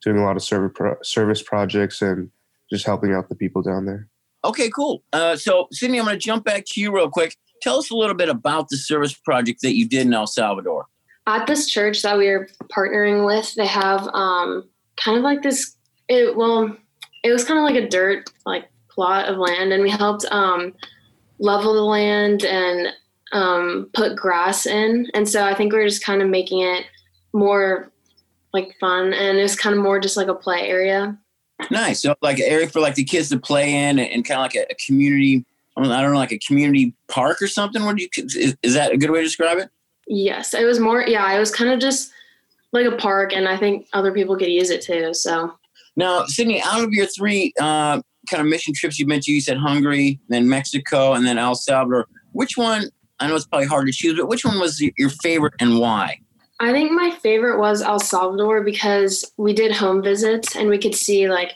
doing 0.01 0.17
a 0.17 0.23
lot 0.23 0.37
of 0.37 0.43
service 0.43 0.71
pro- 0.73 1.01
service 1.03 1.41
projects 1.41 2.01
and 2.01 2.31
just 2.71 2.85
helping 2.85 3.13
out 3.13 3.27
the 3.27 3.35
people 3.35 3.61
down 3.61 3.85
there. 3.85 4.07
Okay, 4.45 4.69
cool. 4.69 5.03
Uh, 5.11 5.35
so 5.35 5.67
Sydney, 5.71 5.99
I'm 5.99 6.05
going 6.05 6.17
to 6.17 6.25
jump 6.25 6.45
back 6.45 6.63
to 6.67 6.81
you 6.81 6.95
real 6.95 7.09
quick. 7.09 7.35
Tell 7.61 7.77
us 7.77 7.91
a 7.91 7.95
little 7.95 8.15
bit 8.15 8.29
about 8.29 8.69
the 8.69 8.77
service 8.77 9.13
project 9.13 9.61
that 9.61 9.75
you 9.75 9.87
did 9.87 10.05
in 10.05 10.13
El 10.13 10.27
Salvador. 10.27 10.85
At 11.27 11.45
this 11.47 11.67
church 11.67 12.01
that 12.01 12.17
we 12.17 12.27
are 12.27 12.49
partnering 12.75 13.25
with, 13.25 13.53
they 13.55 13.67
have 13.67 14.07
um, 14.13 14.67
kind 14.97 15.17
of 15.17 15.23
like 15.23 15.43
this. 15.43 15.75
It 16.07 16.35
well, 16.35 16.75
it 17.23 17.31
was 17.31 17.43
kind 17.43 17.59
of 17.59 17.65
like 17.65 17.83
a 17.83 17.87
dirt 17.87 18.29
like 18.45 18.65
plot 18.89 19.27
of 19.27 19.37
land, 19.37 19.71
and 19.71 19.83
we 19.83 19.89
helped 19.89 20.25
um, 20.31 20.73
level 21.39 21.73
the 21.73 21.83
land 21.83 22.43
and 22.43 22.87
um, 23.31 23.89
put 23.93 24.15
grass 24.15 24.65
in. 24.65 25.07
And 25.13 25.27
so 25.27 25.45
I 25.45 25.53
think 25.53 25.71
we 25.71 25.79
are 25.79 25.87
just 25.87 26.03
kind 26.03 26.21
of 26.21 26.29
making 26.29 26.61
it 26.61 26.85
more 27.33 27.91
like 28.53 28.75
fun, 28.79 29.13
and 29.13 29.37
it's 29.37 29.55
kind 29.55 29.75
of 29.75 29.83
more 29.83 29.99
just 29.99 30.17
like 30.17 30.27
a 30.27 30.35
play 30.35 30.67
area. 30.67 31.17
Nice. 31.69 32.01
So 32.01 32.15
like 32.21 32.39
an 32.39 32.45
area 32.47 32.69
for 32.69 32.79
like 32.79 32.95
the 32.95 33.03
kids 33.03 33.29
to 33.29 33.39
play 33.39 33.71
in, 33.71 33.99
and, 33.99 34.09
and 34.09 34.25
kind 34.25 34.39
of 34.39 34.43
like 34.43 34.55
a, 34.55 34.71
a 34.71 34.75
community 34.75 35.45
I 35.85 36.01
don't 36.01 36.13
know, 36.13 36.19
like 36.19 36.31
a 36.31 36.39
community 36.39 36.93
park 37.07 37.41
or 37.41 37.47
something. 37.47 37.83
What 37.83 37.97
do 37.97 38.03
you 38.03 38.09
is, 38.17 38.55
is 38.61 38.73
that 38.73 38.91
a 38.91 38.97
good 38.97 39.11
way 39.11 39.19
to 39.19 39.25
describe 39.25 39.57
it? 39.57 39.69
Yes, 40.07 40.53
it 40.53 40.65
was 40.65 40.79
more. 40.79 41.03
Yeah, 41.03 41.31
it 41.33 41.39
was 41.39 41.51
kind 41.51 41.71
of 41.71 41.79
just 41.79 42.11
like 42.71 42.85
a 42.85 42.95
park, 42.95 43.33
and 43.33 43.47
I 43.47 43.57
think 43.57 43.87
other 43.93 44.11
people 44.11 44.37
could 44.37 44.49
use 44.49 44.69
it 44.69 44.81
too. 44.81 45.13
So 45.13 45.53
now, 45.95 46.25
Sydney, 46.25 46.61
out 46.61 46.83
of 46.83 46.91
your 46.91 47.05
three 47.05 47.53
uh, 47.59 48.01
kind 48.29 48.41
of 48.41 48.47
mission 48.47 48.73
trips 48.73 48.99
you 48.99 49.05
mentioned, 49.05 49.35
you 49.35 49.41
said 49.41 49.57
Hungary, 49.57 50.19
then 50.29 50.47
Mexico, 50.47 51.13
and 51.13 51.25
then 51.25 51.37
El 51.37 51.55
Salvador. 51.55 52.07
Which 52.31 52.57
one? 52.57 52.89
I 53.19 53.27
know 53.27 53.35
it's 53.35 53.45
probably 53.45 53.67
hard 53.67 53.87
to 53.87 53.91
choose, 53.91 54.17
but 54.17 54.29
which 54.29 54.45
one 54.45 54.59
was 54.59 54.81
your 54.97 55.09
favorite 55.09 55.53
and 55.59 55.77
why? 55.77 56.19
I 56.61 56.71
think 56.71 56.91
my 56.91 57.11
favorite 57.11 57.59
was 57.59 57.81
El 57.81 57.99
Salvador 57.99 58.63
because 58.63 59.29
we 59.37 59.53
did 59.53 59.71
home 59.71 60.01
visits 60.01 60.55
and 60.55 60.69
we 60.69 60.77
could 60.77 60.95
see 60.95 61.29
like 61.29 61.53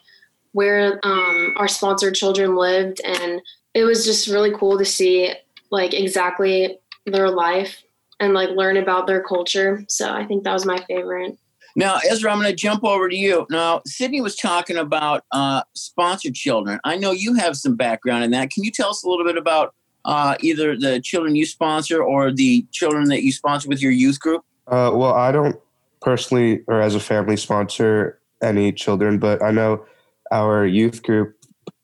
where 0.53 0.99
um, 1.03 1.53
our 1.57 1.67
sponsored 1.67 2.15
children 2.15 2.55
lived 2.55 3.01
and 3.05 3.41
it 3.73 3.83
was 3.83 4.05
just 4.05 4.27
really 4.27 4.51
cool 4.51 4.77
to 4.77 4.85
see 4.85 5.33
like 5.71 5.93
exactly 5.93 6.77
their 7.05 7.29
life 7.29 7.83
and 8.19 8.33
like 8.33 8.49
learn 8.49 8.77
about 8.77 9.07
their 9.07 9.21
culture. 9.21 9.83
So 9.87 10.11
I 10.11 10.25
think 10.25 10.43
that 10.43 10.53
was 10.53 10.65
my 10.65 10.83
favorite. 10.87 11.37
Now, 11.75 11.99
Ezra, 12.07 12.31
I'm 12.31 12.39
going 12.39 12.51
to 12.51 12.55
jump 12.55 12.83
over 12.83 13.09
to 13.09 13.15
you. 13.15 13.47
Now, 13.49 13.81
Sydney 13.85 14.21
was 14.21 14.35
talking 14.35 14.77
about 14.77 15.23
uh, 15.31 15.63
sponsored 15.73 16.35
children. 16.35 16.79
I 16.83 16.97
know 16.97 17.11
you 17.11 17.33
have 17.33 17.57
some 17.57 17.75
background 17.75 18.23
in 18.23 18.31
that. 18.31 18.51
Can 18.51 18.63
you 18.63 18.69
tell 18.69 18.89
us 18.89 19.03
a 19.03 19.09
little 19.09 19.25
bit 19.25 19.37
about 19.37 19.73
uh, 20.05 20.35
either 20.41 20.77
the 20.77 20.99
children 21.01 21.35
you 21.35 21.47
sponsor 21.47 22.03
or 22.03 22.31
the 22.31 22.67
children 22.71 23.05
that 23.05 23.23
you 23.23 23.31
sponsor 23.31 23.69
with 23.69 23.81
your 23.81 23.91
youth 23.91 24.19
group? 24.19 24.43
Uh, 24.67 24.91
well, 24.93 25.13
I 25.13 25.31
don't 25.31 25.59
personally 26.01 26.61
or 26.67 26.79
as 26.79 26.93
a 26.93 26.99
family 26.99 27.37
sponsor 27.37 28.19
any 28.43 28.71
children, 28.71 29.17
but 29.17 29.41
I 29.41 29.49
know 29.49 29.83
our 30.31 30.65
youth 30.65 31.01
group 31.01 31.35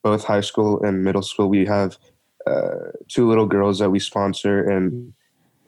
both 0.04 0.24
high 0.24 0.42
school 0.42 0.82
and 0.84 1.04
middle 1.04 1.22
school, 1.22 1.50
we 1.50 1.66
have 1.66 1.98
uh, 2.48 2.92
two 3.08 3.28
little 3.28 3.46
girls 3.46 3.80
that 3.80 3.90
we 3.90 4.00
sponsor, 4.00 4.70
and 4.70 5.14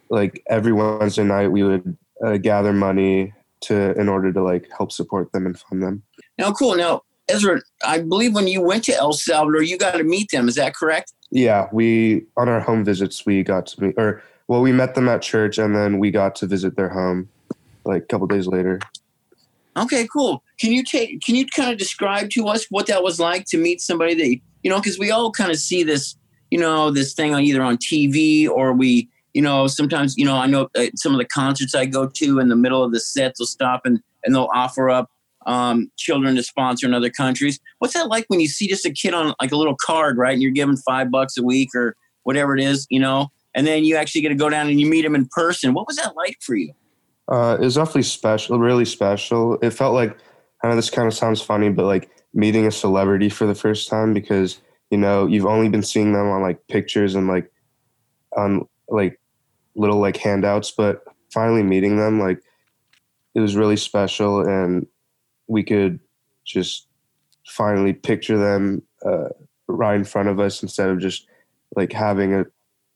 like 0.09 0.43
every 0.49 0.73
Wednesday 0.73 1.23
night, 1.23 1.51
we 1.51 1.63
would 1.63 1.97
uh, 2.25 2.37
gather 2.37 2.73
money 2.73 3.33
to 3.61 3.93
in 3.99 4.09
order 4.09 4.33
to 4.33 4.43
like 4.43 4.69
help 4.75 4.91
support 4.91 5.31
them 5.31 5.45
and 5.45 5.59
fund 5.59 5.83
them. 5.83 6.03
Now, 6.37 6.51
cool. 6.51 6.75
Now, 6.75 7.01
Ezra, 7.29 7.61
I 7.85 7.99
believe 7.99 8.33
when 8.33 8.47
you 8.47 8.61
went 8.61 8.83
to 8.85 8.95
El 8.95 9.13
Salvador, 9.13 9.61
you 9.61 9.77
got 9.77 9.95
to 9.95 10.03
meet 10.03 10.31
them. 10.31 10.47
Is 10.47 10.55
that 10.55 10.75
correct? 10.75 11.13
Yeah, 11.29 11.67
we 11.71 12.25
on 12.37 12.49
our 12.49 12.59
home 12.59 12.83
visits 12.83 13.25
we 13.25 13.43
got 13.43 13.65
to 13.67 13.83
meet, 13.83 13.95
or 13.97 14.21
well, 14.47 14.61
we 14.61 14.71
met 14.71 14.95
them 14.95 15.07
at 15.07 15.21
church, 15.21 15.57
and 15.57 15.75
then 15.75 15.99
we 15.99 16.11
got 16.11 16.35
to 16.35 16.47
visit 16.47 16.75
their 16.75 16.89
home 16.89 17.29
like 17.85 18.03
a 18.03 18.05
couple 18.05 18.27
days 18.27 18.47
later. 18.47 18.79
Okay, 19.77 20.07
cool. 20.11 20.43
Can 20.59 20.71
you 20.71 20.83
take? 20.83 21.21
Can 21.21 21.35
you 21.35 21.45
kind 21.45 21.71
of 21.71 21.77
describe 21.77 22.29
to 22.31 22.47
us 22.47 22.65
what 22.69 22.87
that 22.87 23.03
was 23.03 23.19
like 23.19 23.45
to 23.47 23.57
meet 23.57 23.79
somebody 23.79 24.13
that 24.15 24.27
you 24.63 24.69
know? 24.69 24.77
Because 24.77 24.99
we 24.99 25.11
all 25.11 25.31
kind 25.31 25.51
of 25.51 25.57
see 25.57 25.83
this, 25.83 26.15
you 26.49 26.59
know, 26.59 26.91
this 26.91 27.13
thing 27.13 27.33
on 27.33 27.41
either 27.41 27.61
on 27.61 27.77
TV 27.77 28.49
or 28.49 28.73
we, 28.73 29.09
you 29.33 29.41
know, 29.41 29.67
sometimes 29.67 30.17
you 30.17 30.25
know. 30.25 30.35
I 30.35 30.45
know 30.45 30.67
uh, 30.77 30.87
some 30.95 31.13
of 31.13 31.19
the 31.19 31.25
concerts 31.25 31.73
I 31.73 31.85
go 31.85 32.07
to 32.07 32.39
in 32.39 32.49
the 32.49 32.55
middle 32.55 32.83
of 32.83 32.91
the 32.91 32.99
sets 32.99 33.39
will 33.39 33.47
stop 33.47 33.85
and 33.85 34.01
and 34.23 34.35
they'll 34.35 34.49
offer 34.53 34.89
up 34.89 35.09
um, 35.45 35.89
children 35.97 36.35
to 36.35 36.43
sponsor 36.43 36.85
in 36.85 36.93
other 36.93 37.09
countries. 37.09 37.59
What's 37.79 37.93
that 37.93 38.07
like 38.07 38.25
when 38.27 38.39
you 38.39 38.47
see 38.47 38.67
just 38.67 38.85
a 38.85 38.91
kid 38.91 39.13
on 39.13 39.33
like 39.41 39.51
a 39.51 39.57
little 39.57 39.75
card, 39.75 40.17
right? 40.17 40.33
And 40.33 40.41
you're 40.41 40.51
given 40.51 40.77
five 40.77 41.11
bucks 41.11 41.37
a 41.37 41.43
week 41.43 41.69
or 41.73 41.95
whatever 42.23 42.55
it 42.55 42.61
is, 42.61 42.85
you 42.89 42.99
know, 42.99 43.29
and 43.55 43.65
then 43.65 43.83
you 43.83 43.95
actually 43.95 44.21
get 44.21 44.29
to 44.29 44.35
go 44.35 44.49
down 44.49 44.67
and 44.67 44.79
you 44.79 44.87
meet 44.87 45.05
him 45.05 45.15
in 45.15 45.27
person. 45.27 45.73
What 45.73 45.87
was 45.87 45.97
that 45.97 46.15
like 46.15 46.37
for 46.41 46.55
you? 46.55 46.73
Uh, 47.31 47.55
it 47.61 47.63
was 47.63 47.75
definitely 47.75 48.03
special, 48.03 48.59
really 48.59 48.83
special. 48.83 49.57
It 49.61 49.71
felt 49.71 49.93
like, 49.93 50.17
I 50.61 50.67
know 50.67 50.75
this 50.75 50.89
kind 50.89 51.07
of 51.07 51.13
sounds 51.13 51.41
funny, 51.41 51.69
but 51.69 51.85
like 51.85 52.09
meeting 52.33 52.67
a 52.67 52.71
celebrity 52.71 53.29
for 53.29 53.47
the 53.47 53.55
first 53.55 53.87
time 53.87 54.13
because, 54.13 54.59
you 54.89 54.97
know, 54.97 55.27
you've 55.27 55.45
only 55.45 55.69
been 55.69 55.81
seeing 55.81 56.11
them 56.11 56.27
on 56.27 56.41
like 56.41 56.67
pictures 56.67 57.15
and 57.15 57.29
like 57.29 57.49
on 58.35 58.67
like 58.89 59.19
little 59.75 59.99
like 59.99 60.17
handouts, 60.17 60.71
but 60.71 61.05
finally 61.33 61.63
meeting 61.63 61.97
them, 61.97 62.19
like 62.19 62.43
it 63.33 63.39
was 63.39 63.55
really 63.55 63.77
special 63.77 64.41
and 64.41 64.85
we 65.47 65.63
could 65.63 66.01
just 66.45 66.87
finally 67.47 67.93
picture 67.93 68.37
them 68.37 68.83
uh, 69.05 69.29
right 69.67 69.95
in 69.95 70.03
front 70.03 70.27
of 70.27 70.39
us 70.39 70.61
instead 70.61 70.89
of 70.89 70.99
just 70.99 71.27
like 71.77 71.93
having 71.93 72.33
a 72.33 72.45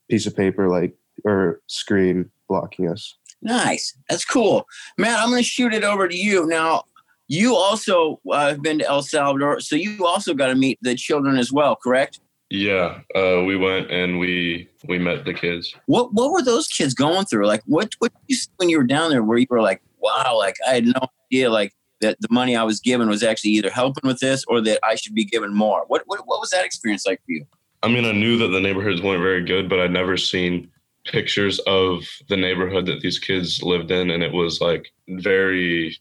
piece 0.10 0.28
of 0.28 0.36
paper 0.36 0.70
like 0.70 0.94
or 1.24 1.62
screen 1.68 2.30
blocking 2.50 2.90
us. 2.90 3.16
Nice. 3.46 3.96
That's 4.10 4.26
cool. 4.26 4.66
Matt, 4.98 5.20
I'm 5.20 5.30
going 5.30 5.42
to 5.42 5.48
shoot 5.48 5.72
it 5.72 5.84
over 5.84 6.08
to 6.08 6.18
you. 6.18 6.48
Now, 6.48 6.86
you 7.28 7.56
also 7.56 8.20
uh, 8.32 8.50
have 8.50 8.64
been 8.64 8.80
to 8.80 8.88
El 8.88 9.04
Salvador, 9.04 9.60
so 9.60 9.76
you 9.76 10.06
also 10.06 10.34
got 10.34 10.48
to 10.48 10.56
meet 10.56 10.80
the 10.82 10.96
children 10.96 11.38
as 11.38 11.52
well, 11.52 11.76
correct? 11.76 12.20
Yeah, 12.50 13.02
uh, 13.16 13.44
we 13.44 13.56
went 13.56 13.92
and 13.92 14.20
we 14.20 14.70
we 14.88 15.00
met 15.00 15.26
the 15.26 15.34
kids. 15.34 15.76
What 15.86 16.14
what 16.14 16.32
were 16.32 16.44
those 16.44 16.68
kids 16.68 16.94
going 16.94 17.26
through? 17.26 17.48
Like, 17.48 17.64
what 17.66 17.94
what 18.00 18.12
you 18.28 18.36
see 18.36 18.50
when 18.58 18.70
you 18.70 18.78
were 18.78 18.84
down 18.84 19.10
there, 19.10 19.24
where 19.24 19.38
you 19.38 19.48
were 19.50 19.62
like, 19.62 19.82
wow, 20.00 20.36
like 20.38 20.56
I 20.68 20.76
had 20.76 20.86
no 20.86 21.08
idea, 21.28 21.50
like 21.50 21.74
that 22.02 22.18
the 22.22 22.28
money 22.30 22.56
I 22.56 22.64
was 22.64 22.80
given 22.80 23.10
was 23.10 23.24
actually 23.24 23.52
either 23.52 23.72
helping 23.72 24.08
with 24.08 24.20
this 24.20 24.44
or 24.48 24.62
that 24.62 24.80
I 24.84 24.96
should 24.96 25.16
be 25.16 25.26
given 25.26 25.54
more. 25.54 25.86
What 25.88 26.04
what 26.06 26.22
what 26.26 26.40
was 26.40 26.52
that 26.52 26.66
experience 26.66 27.06
like 27.06 27.20
for 27.26 27.32
you? 27.32 27.46
I 27.82 27.88
mean, 27.88 28.06
I 28.06 28.12
knew 28.12 28.38
that 28.38 28.48
the 28.48 28.62
neighborhoods 28.62 29.02
weren't 29.02 29.24
very 29.24 29.44
good, 29.44 29.68
but 29.70 29.80
I'd 29.80 29.92
never 29.92 30.18
seen 30.18 30.72
pictures 31.06 31.60
of 31.60 32.04
the 32.30 32.38
neighborhood 32.38 32.86
that 32.86 33.02
these 33.02 33.20
kids 33.20 33.62
lived 33.64 33.92
in 33.92 34.10
and 34.10 34.24
it 34.24 34.34
was 34.34 34.60
like 34.60 34.92
very 35.10 35.96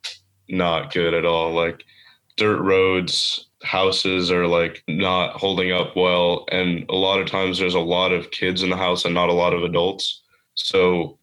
not 0.48 0.92
good 0.92 1.14
at 1.14 1.24
all 1.24 1.52
like 1.52 1.84
dirt 2.36 2.60
roads 2.60 3.48
houses 3.62 4.30
are 4.30 4.46
like 4.46 4.82
not 4.88 5.36
holding 5.36 5.72
up 5.72 5.94
well 5.96 6.44
and 6.50 6.84
a 6.90 6.94
lot 6.94 7.20
of 7.20 7.26
times 7.26 7.58
there's 7.58 7.74
a 7.74 7.80
lot 7.80 8.12
of 8.12 8.30
kids 8.30 8.62
in 8.62 8.70
the 8.70 8.76
house 8.76 9.04
and 9.04 9.14
not 9.14 9.28
a 9.28 9.32
lot 9.32 9.54
of 9.54 9.62
adults 9.62 10.22
so 10.54 11.18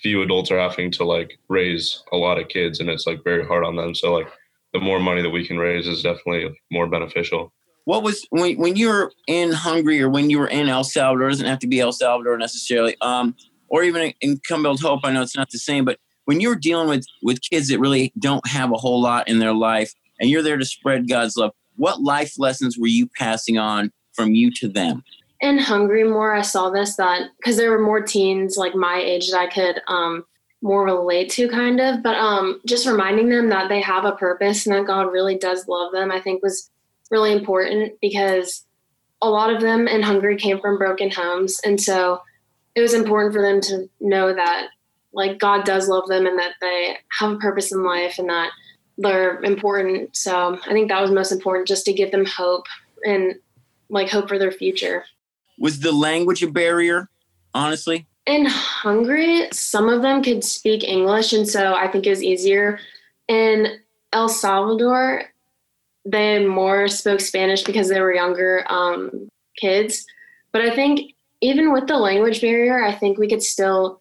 few 0.00 0.22
adults 0.22 0.50
are 0.50 0.58
having 0.58 0.90
to 0.90 1.04
like 1.04 1.38
raise 1.48 2.02
a 2.12 2.16
lot 2.16 2.38
of 2.38 2.48
kids 2.48 2.80
and 2.80 2.88
it's 2.88 3.06
like 3.06 3.22
very 3.22 3.46
hard 3.46 3.64
on 3.64 3.76
them. 3.76 3.94
So 3.94 4.12
like 4.12 4.28
the 4.72 4.80
more 4.80 5.00
money 5.00 5.22
that 5.22 5.30
we 5.30 5.46
can 5.46 5.58
raise 5.58 5.86
is 5.86 6.02
definitely 6.02 6.58
more 6.70 6.86
beneficial. 6.86 7.52
What 7.90 8.04
was 8.04 8.24
when 8.30 8.56
when 8.56 8.76
you 8.76 8.88
were 8.88 9.12
in 9.26 9.50
Hungary 9.50 10.00
or 10.00 10.08
when 10.08 10.30
you 10.30 10.38
were 10.38 10.46
in 10.46 10.68
El 10.68 10.84
Salvador? 10.84 11.26
It 11.26 11.32
doesn't 11.32 11.46
have 11.46 11.58
to 11.58 11.66
be 11.66 11.80
El 11.80 11.90
Salvador 11.90 12.38
necessarily, 12.38 12.96
um, 13.00 13.34
or 13.66 13.82
even 13.82 14.14
in 14.20 14.40
Build 14.48 14.80
Hope. 14.80 15.00
I 15.02 15.10
know 15.10 15.22
it's 15.22 15.36
not 15.36 15.50
the 15.50 15.58
same, 15.58 15.84
but 15.84 15.98
when 16.24 16.40
you're 16.40 16.54
dealing 16.54 16.88
with 16.88 17.04
with 17.20 17.40
kids 17.42 17.66
that 17.66 17.80
really 17.80 18.12
don't 18.16 18.46
have 18.46 18.70
a 18.70 18.76
whole 18.76 19.02
lot 19.02 19.26
in 19.26 19.40
their 19.40 19.52
life, 19.52 19.92
and 20.20 20.30
you're 20.30 20.40
there 20.40 20.56
to 20.56 20.64
spread 20.64 21.08
God's 21.08 21.36
love, 21.36 21.50
what 21.74 22.00
life 22.00 22.38
lessons 22.38 22.78
were 22.78 22.86
you 22.86 23.08
passing 23.18 23.58
on 23.58 23.90
from 24.12 24.34
you 24.34 24.52
to 24.52 24.68
them? 24.68 25.02
in 25.40 25.58
Hungary 25.58 26.04
more, 26.04 26.32
I 26.32 26.42
saw 26.42 26.70
this 26.70 26.94
that 26.94 27.30
because 27.38 27.56
there 27.56 27.72
were 27.72 27.82
more 27.82 28.02
teens 28.02 28.56
like 28.56 28.76
my 28.76 29.00
age 29.00 29.32
that 29.32 29.40
I 29.40 29.48
could 29.48 29.80
um, 29.88 30.24
more 30.62 30.84
relate 30.84 31.28
to, 31.30 31.48
kind 31.48 31.80
of. 31.80 32.04
But 32.04 32.14
um, 32.14 32.60
just 32.66 32.86
reminding 32.86 33.30
them 33.30 33.48
that 33.48 33.68
they 33.68 33.80
have 33.80 34.04
a 34.04 34.12
purpose 34.12 34.64
and 34.64 34.76
that 34.76 34.86
God 34.86 35.10
really 35.10 35.36
does 35.36 35.66
love 35.66 35.90
them, 35.90 36.12
I 36.12 36.20
think 36.20 36.40
was 36.40 36.70
really 37.10 37.32
important 37.32 37.94
because 38.00 38.64
a 39.22 39.28
lot 39.28 39.52
of 39.52 39.60
them 39.60 39.86
in 39.86 40.02
Hungary 40.02 40.36
came 40.36 40.60
from 40.60 40.78
broken 40.78 41.10
homes, 41.10 41.60
and 41.64 41.80
so 41.80 42.22
it 42.74 42.80
was 42.80 42.94
important 42.94 43.34
for 43.34 43.42
them 43.42 43.60
to 43.60 43.88
know 44.00 44.34
that 44.34 44.68
like 45.12 45.38
God 45.38 45.64
does 45.64 45.88
love 45.88 46.06
them 46.08 46.26
and 46.26 46.38
that 46.38 46.52
they 46.60 46.96
have 47.18 47.32
a 47.32 47.38
purpose 47.38 47.72
in 47.72 47.82
life 47.82 48.18
and 48.18 48.28
that 48.28 48.50
they're 48.96 49.42
important. 49.42 50.16
So 50.16 50.58
I 50.66 50.72
think 50.72 50.88
that 50.88 51.00
was 51.00 51.10
most 51.10 51.32
important, 51.32 51.66
just 51.68 51.84
to 51.86 51.92
give 51.92 52.12
them 52.12 52.24
hope 52.24 52.66
and 53.04 53.34
like 53.88 54.08
hope 54.08 54.28
for 54.28 54.38
their 54.38 54.52
future. 54.52 55.04
Was 55.58 55.80
the 55.80 55.92
language 55.92 56.42
a 56.42 56.50
barrier, 56.50 57.08
honestly? 57.54 58.06
In 58.26 58.46
Hungary, 58.46 59.48
some 59.52 59.88
of 59.88 60.02
them 60.02 60.22
could 60.22 60.44
speak 60.44 60.84
English, 60.84 61.32
and 61.32 61.48
so 61.48 61.74
I 61.74 61.88
think 61.88 62.06
it 62.06 62.10
was 62.10 62.22
easier. 62.22 62.78
In 63.26 63.78
El 64.12 64.28
Salvador, 64.28 65.24
they 66.04 66.44
more 66.44 66.88
spoke 66.88 67.20
Spanish 67.20 67.62
because 67.62 67.88
they 67.88 68.00
were 68.00 68.14
younger 68.14 68.64
um, 68.68 69.28
kids. 69.56 70.06
But 70.52 70.62
I 70.62 70.74
think 70.74 71.12
even 71.40 71.72
with 71.72 71.86
the 71.86 71.96
language 71.96 72.40
barrier, 72.40 72.82
I 72.82 72.92
think 72.92 73.18
we 73.18 73.28
could 73.28 73.42
still 73.42 74.00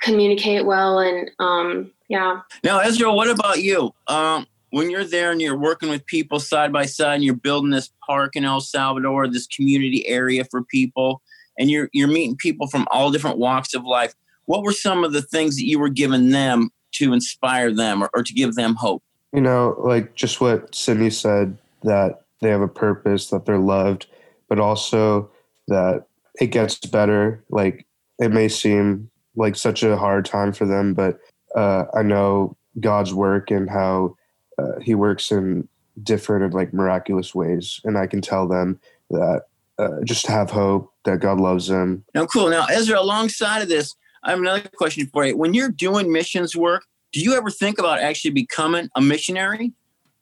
communicate 0.00 0.64
well 0.64 0.98
and 1.00 1.30
um, 1.38 1.90
yeah. 2.08 2.40
Now, 2.64 2.78
Ezra, 2.78 3.12
what 3.12 3.28
about 3.28 3.62
you? 3.62 3.92
Um, 4.06 4.46
when 4.70 4.90
you're 4.90 5.04
there 5.04 5.32
and 5.32 5.40
you're 5.40 5.58
working 5.58 5.88
with 5.88 6.04
people 6.06 6.40
side 6.40 6.72
by 6.72 6.86
side 6.86 7.16
and 7.16 7.24
you're 7.24 7.34
building 7.34 7.70
this 7.70 7.90
park 8.06 8.36
in 8.36 8.44
El 8.44 8.60
Salvador, 8.60 9.28
this 9.28 9.46
community 9.46 10.06
area 10.06 10.44
for 10.44 10.62
people, 10.62 11.22
and 11.58 11.70
you're 11.70 11.88
you're 11.92 12.08
meeting 12.08 12.36
people 12.36 12.66
from 12.66 12.86
all 12.90 13.10
different 13.10 13.38
walks 13.38 13.74
of 13.74 13.84
life, 13.84 14.14
what 14.46 14.62
were 14.62 14.72
some 14.72 15.04
of 15.04 15.12
the 15.12 15.22
things 15.22 15.56
that 15.56 15.66
you 15.66 15.78
were 15.78 15.88
giving 15.88 16.30
them 16.30 16.70
to 16.92 17.12
inspire 17.12 17.72
them 17.72 18.02
or, 18.02 18.10
or 18.14 18.22
to 18.22 18.32
give 18.32 18.54
them 18.54 18.74
hope? 18.74 19.02
You 19.32 19.40
know, 19.40 19.76
like 19.78 20.14
just 20.14 20.40
what 20.40 20.74
Sydney 20.74 21.10
said, 21.10 21.58
that 21.82 22.22
they 22.40 22.48
have 22.48 22.60
a 22.60 22.68
purpose, 22.68 23.28
that 23.28 23.44
they're 23.46 23.58
loved, 23.58 24.06
but 24.48 24.58
also 24.58 25.30
that 25.68 26.06
it 26.40 26.46
gets 26.46 26.78
better. 26.78 27.44
Like 27.50 27.86
it 28.18 28.32
may 28.32 28.48
seem 28.48 29.10
like 29.36 29.56
such 29.56 29.82
a 29.82 29.96
hard 29.96 30.24
time 30.24 30.52
for 30.52 30.64
them, 30.64 30.94
but 30.94 31.18
uh, 31.54 31.84
I 31.94 32.02
know 32.02 32.56
God's 32.80 33.14
work 33.14 33.50
and 33.50 33.68
how 33.68 34.16
uh, 34.58 34.80
he 34.80 34.94
works 34.94 35.30
in 35.30 35.68
different 36.02 36.44
and 36.44 36.54
like 36.54 36.72
miraculous 36.72 37.34
ways, 37.34 37.80
and 37.84 37.98
I 37.98 38.06
can 38.06 38.20
tell 38.20 38.48
them 38.48 38.80
that 39.10 39.42
uh, 39.78 40.02
just 40.04 40.26
have 40.26 40.50
hope 40.50 40.92
that 41.04 41.20
God 41.20 41.38
loves 41.38 41.68
them. 41.68 42.04
Now, 42.14 42.26
cool. 42.26 42.50
Now, 42.50 42.66
Ezra, 42.66 43.00
alongside 43.00 43.62
of 43.62 43.68
this, 43.68 43.94
I 44.24 44.30
have 44.30 44.40
another 44.40 44.68
question 44.76 45.08
for 45.12 45.24
you. 45.24 45.36
When 45.36 45.54
you're 45.54 45.70
doing 45.70 46.12
missions 46.12 46.56
work, 46.56 46.84
do 47.12 47.20
you 47.20 47.34
ever 47.34 47.50
think 47.50 47.78
about 47.78 48.00
actually 48.00 48.30
becoming 48.30 48.88
a 48.94 49.00
missionary? 49.00 49.72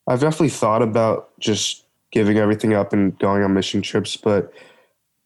I've 0.09 0.21
definitely 0.21 0.50
thought 0.50 0.83
about 0.83 1.38
just 1.40 1.85
giving 2.12 2.38
everything 2.38 2.75
up 2.75 2.93
and 2.93 3.19
going 3.19 3.43
on 3.43 3.55
mission 3.55 3.83
trips, 3.83 4.16
but 4.16 4.52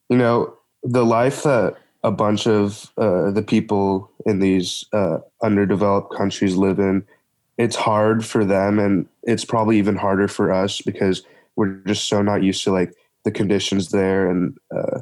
you 0.09 0.17
know, 0.17 0.57
the 0.83 1.05
life 1.05 1.43
that 1.43 1.77
a 2.03 2.11
bunch 2.11 2.47
of 2.47 2.91
uh, 2.97 3.31
the 3.31 3.43
people 3.43 4.11
in 4.25 4.39
these 4.39 4.85
uh, 4.93 5.19
underdeveloped 5.43 6.15
countries 6.15 6.57
live 6.57 6.79
in 6.79 7.05
it's 7.61 7.77
hard 7.77 8.25
for 8.25 8.43
them 8.43 8.79
and 8.79 9.07
it's 9.25 9.45
probably 9.45 9.77
even 9.77 9.95
harder 9.95 10.27
for 10.27 10.51
us 10.51 10.81
because 10.81 11.23
we're 11.57 11.75
just 11.87 12.09
so 12.09 12.23
not 12.23 12.43
used 12.43 12.65
to 12.65 12.73
like 12.73 12.95
the 13.25 13.31
conditions 13.31 13.91
there 13.91 14.31
and 14.31 14.57
uh, 14.75 15.01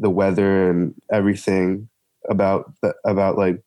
the 0.00 0.10
weather 0.10 0.68
and 0.68 1.00
everything 1.12 1.88
about 2.28 2.72
the, 2.82 2.92
about 3.04 3.38
like 3.38 3.62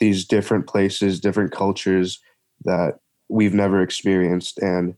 these 0.00 0.24
different 0.24 0.66
places 0.66 1.20
different 1.20 1.52
cultures 1.52 2.20
that 2.64 2.98
we've 3.28 3.54
never 3.54 3.82
experienced 3.82 4.58
and 4.58 4.94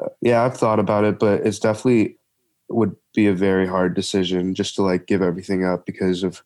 uh, 0.00 0.08
yeah 0.20 0.44
i've 0.44 0.56
thought 0.56 0.78
about 0.78 1.04
it 1.04 1.18
but 1.18 1.44
it's 1.46 1.58
definitely 1.58 2.16
would 2.68 2.94
be 3.14 3.26
a 3.26 3.34
very 3.34 3.66
hard 3.66 3.94
decision 3.94 4.54
just 4.54 4.76
to 4.76 4.82
like 4.82 5.06
give 5.06 5.22
everything 5.22 5.64
up 5.64 5.84
because 5.84 6.22
of 6.22 6.42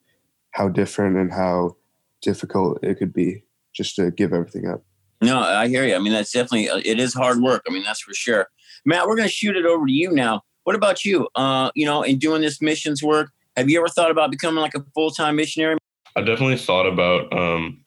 how 0.52 0.68
different 0.68 1.16
and 1.16 1.32
how 1.32 1.76
difficult 2.22 2.78
it 2.82 2.94
could 2.94 3.12
be 3.12 3.44
just 3.74 3.96
to 3.96 4.10
give 4.10 4.32
everything 4.32 4.66
up 4.66 4.82
no, 5.24 5.40
I 5.40 5.68
hear 5.68 5.86
you. 5.86 5.94
I 5.94 5.98
mean, 5.98 6.12
that's 6.12 6.32
definitely 6.32 6.68
uh, 6.68 6.80
it 6.84 7.00
is 7.00 7.14
hard 7.14 7.40
work. 7.40 7.62
I 7.68 7.72
mean, 7.72 7.82
that's 7.82 8.00
for 8.00 8.12
sure. 8.12 8.48
Matt, 8.84 9.06
we're 9.06 9.16
going 9.16 9.28
to 9.28 9.34
shoot 9.34 9.56
it 9.56 9.64
over 9.64 9.86
to 9.86 9.92
you 9.92 10.10
now. 10.10 10.42
What 10.64 10.76
about 10.76 11.04
you? 11.04 11.28
Uh, 11.34 11.70
you 11.74 11.86
know, 11.86 12.02
in 12.02 12.18
doing 12.18 12.42
this 12.42 12.60
missions 12.60 13.02
work, 13.02 13.30
have 13.56 13.70
you 13.70 13.78
ever 13.78 13.88
thought 13.88 14.10
about 14.10 14.30
becoming 14.30 14.60
like 14.60 14.74
a 14.74 14.84
full 14.94 15.10
time 15.10 15.36
missionary? 15.36 15.78
I 16.16 16.22
definitely 16.22 16.58
thought 16.58 16.86
about 16.86 17.32
um, 17.36 17.84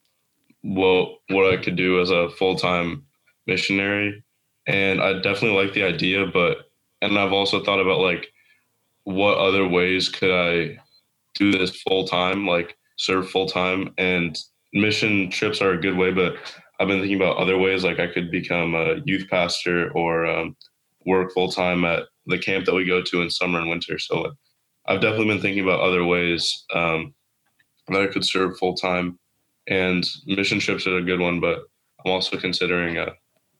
what 0.62 1.18
what 1.28 1.52
I 1.52 1.62
could 1.62 1.76
do 1.76 2.00
as 2.00 2.10
a 2.10 2.30
full 2.30 2.56
time 2.56 3.04
missionary, 3.46 4.22
and 4.66 5.00
I 5.00 5.14
definitely 5.14 5.62
like 5.62 5.74
the 5.74 5.84
idea. 5.84 6.26
But 6.26 6.58
and 7.02 7.18
I've 7.18 7.32
also 7.32 7.62
thought 7.62 7.80
about 7.80 8.00
like 8.00 8.28
what 9.04 9.38
other 9.38 9.66
ways 9.66 10.08
could 10.08 10.30
I 10.30 10.78
do 11.34 11.52
this 11.52 11.80
full 11.82 12.06
time, 12.06 12.46
like 12.46 12.76
serve 12.96 13.30
full 13.30 13.46
time, 13.46 13.94
and 13.98 14.38
mission 14.72 15.30
trips 15.30 15.62
are 15.62 15.72
a 15.72 15.80
good 15.80 15.96
way, 15.96 16.12
but 16.12 16.36
I've 16.78 16.88
been 16.88 17.00
thinking 17.00 17.20
about 17.20 17.38
other 17.38 17.58
ways, 17.58 17.84
like 17.84 17.98
I 17.98 18.06
could 18.06 18.30
become 18.30 18.74
a 18.74 18.96
youth 19.04 19.28
pastor 19.28 19.90
or 19.92 20.26
um, 20.26 20.56
work 21.06 21.32
full 21.32 21.50
time 21.50 21.84
at 21.84 22.04
the 22.26 22.38
camp 22.38 22.66
that 22.66 22.74
we 22.74 22.84
go 22.84 23.02
to 23.02 23.22
in 23.22 23.30
summer 23.30 23.60
and 23.60 23.70
winter. 23.70 23.98
So 23.98 24.32
I've 24.86 25.00
definitely 25.00 25.28
been 25.28 25.40
thinking 25.40 25.64
about 25.64 25.80
other 25.80 26.04
ways 26.04 26.64
um, 26.74 27.14
that 27.94 28.02
I 28.02 28.12
could 28.12 28.24
serve 28.24 28.58
full 28.58 28.74
time, 28.74 29.18
and 29.66 30.06
mission 30.26 30.58
trips 30.58 30.86
are 30.86 30.98
a 30.98 31.02
good 31.02 31.20
one, 31.20 31.40
but 31.40 31.64
I'm 32.04 32.12
also 32.12 32.36
considering 32.36 32.98
uh, 32.98 33.10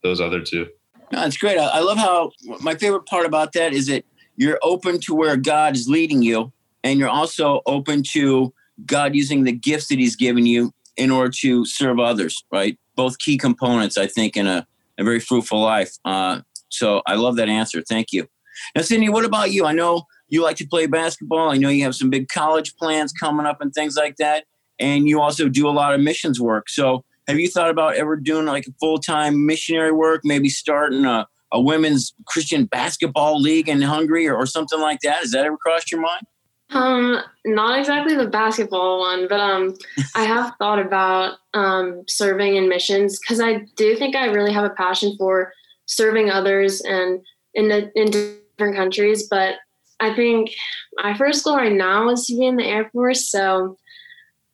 those 0.02 0.20
other 0.20 0.42
two. 0.42 0.68
No, 1.12 1.24
it's 1.24 1.36
great. 1.36 1.58
I 1.58 1.80
love 1.80 1.98
how 1.98 2.32
my 2.60 2.74
favorite 2.74 3.06
part 3.06 3.26
about 3.26 3.52
that 3.54 3.72
is 3.72 3.86
that 3.86 4.04
you're 4.36 4.58
open 4.62 5.00
to 5.00 5.14
where 5.14 5.36
God 5.36 5.74
is 5.74 5.88
leading 5.88 6.22
you, 6.22 6.52
and 6.84 6.98
you're 6.98 7.08
also 7.08 7.62
open 7.66 8.02
to 8.12 8.52
God 8.86 9.14
using 9.14 9.44
the 9.44 9.52
gifts 9.52 9.88
that 9.88 9.98
He's 9.98 10.16
given 10.16 10.46
you 10.46 10.72
in 10.96 11.10
order 11.10 11.32
to 11.40 11.64
serve 11.64 11.98
others, 11.98 12.44
right? 12.52 12.78
Both 12.96 13.18
key 13.18 13.38
components, 13.38 13.96
I 13.96 14.06
think, 14.06 14.36
in 14.36 14.46
a, 14.46 14.66
a 14.98 15.04
very 15.04 15.20
fruitful 15.20 15.60
life. 15.60 15.96
Uh, 16.04 16.40
so 16.68 17.02
I 17.06 17.14
love 17.14 17.36
that 17.36 17.48
answer. 17.48 17.82
Thank 17.82 18.12
you. 18.12 18.28
Now, 18.74 18.82
Sydney, 18.82 19.08
what 19.08 19.24
about 19.24 19.52
you? 19.52 19.64
I 19.64 19.72
know 19.72 20.06
you 20.28 20.42
like 20.42 20.56
to 20.56 20.66
play 20.66 20.86
basketball. 20.86 21.50
I 21.50 21.56
know 21.56 21.68
you 21.68 21.84
have 21.84 21.94
some 21.94 22.10
big 22.10 22.28
college 22.28 22.76
plans 22.76 23.12
coming 23.12 23.46
up 23.46 23.60
and 23.60 23.72
things 23.72 23.96
like 23.96 24.16
that. 24.16 24.44
And 24.78 25.08
you 25.08 25.20
also 25.20 25.48
do 25.48 25.68
a 25.68 25.70
lot 25.70 25.94
of 25.94 26.00
missions 26.00 26.40
work. 26.40 26.68
So 26.68 27.04
have 27.26 27.38
you 27.38 27.48
thought 27.48 27.70
about 27.70 27.96
ever 27.96 28.16
doing 28.16 28.46
like 28.46 28.66
a 28.66 28.72
full 28.80 28.98
time 28.98 29.46
missionary 29.46 29.92
work, 29.92 30.22
maybe 30.24 30.48
starting 30.48 31.04
a, 31.04 31.26
a 31.52 31.60
women's 31.60 32.14
Christian 32.26 32.66
basketball 32.66 33.40
league 33.40 33.68
in 33.68 33.82
Hungary 33.82 34.26
or, 34.26 34.36
or 34.36 34.46
something 34.46 34.80
like 34.80 35.00
that? 35.00 35.20
Has 35.20 35.32
that 35.32 35.44
ever 35.44 35.56
crossed 35.56 35.90
your 35.90 36.00
mind? 36.00 36.22
Um, 36.70 37.18
not 37.46 37.78
exactly 37.78 38.14
the 38.14 38.26
basketball 38.26 39.00
one, 39.00 39.26
but 39.26 39.40
um, 39.40 39.74
I 40.14 40.24
have 40.24 40.54
thought 40.58 40.78
about 40.78 41.38
um 41.54 42.04
serving 42.06 42.56
in 42.56 42.68
missions 42.68 43.18
because 43.18 43.40
I 43.40 43.64
do 43.76 43.96
think 43.96 44.14
I 44.14 44.26
really 44.26 44.52
have 44.52 44.64
a 44.64 44.70
passion 44.70 45.14
for 45.16 45.52
serving 45.86 46.30
others 46.30 46.82
and 46.82 47.20
in 47.54 47.68
the, 47.68 47.90
in 47.94 48.10
different 48.10 48.76
countries. 48.76 49.26
But 49.28 49.56
I 50.00 50.14
think 50.14 50.50
my 50.96 51.16
first 51.16 51.44
goal 51.44 51.56
right 51.56 51.72
now 51.72 52.08
is 52.10 52.26
to 52.26 52.36
be 52.36 52.46
in 52.46 52.56
the 52.56 52.64
Air 52.64 52.88
Force, 52.92 53.30
so 53.30 53.76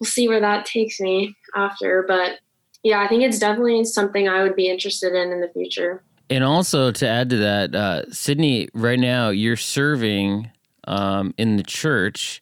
we'll 0.00 0.10
see 0.10 0.28
where 0.28 0.40
that 0.40 0.66
takes 0.66 1.00
me 1.00 1.36
after. 1.54 2.04
But 2.06 2.38
yeah, 2.82 3.00
I 3.00 3.08
think 3.08 3.22
it's 3.22 3.38
definitely 3.38 3.84
something 3.84 4.28
I 4.28 4.42
would 4.42 4.56
be 4.56 4.68
interested 4.68 5.14
in 5.14 5.32
in 5.32 5.40
the 5.40 5.48
future. 5.48 6.02
And 6.30 6.42
also 6.42 6.90
to 6.90 7.08
add 7.08 7.30
to 7.30 7.36
that, 7.36 7.74
uh, 7.74 8.10
Sydney, 8.10 8.68
right 8.72 8.98
now 8.98 9.28
you're 9.28 9.56
serving 9.56 10.50
um, 10.86 11.34
in 11.36 11.56
the 11.56 11.62
church 11.62 12.40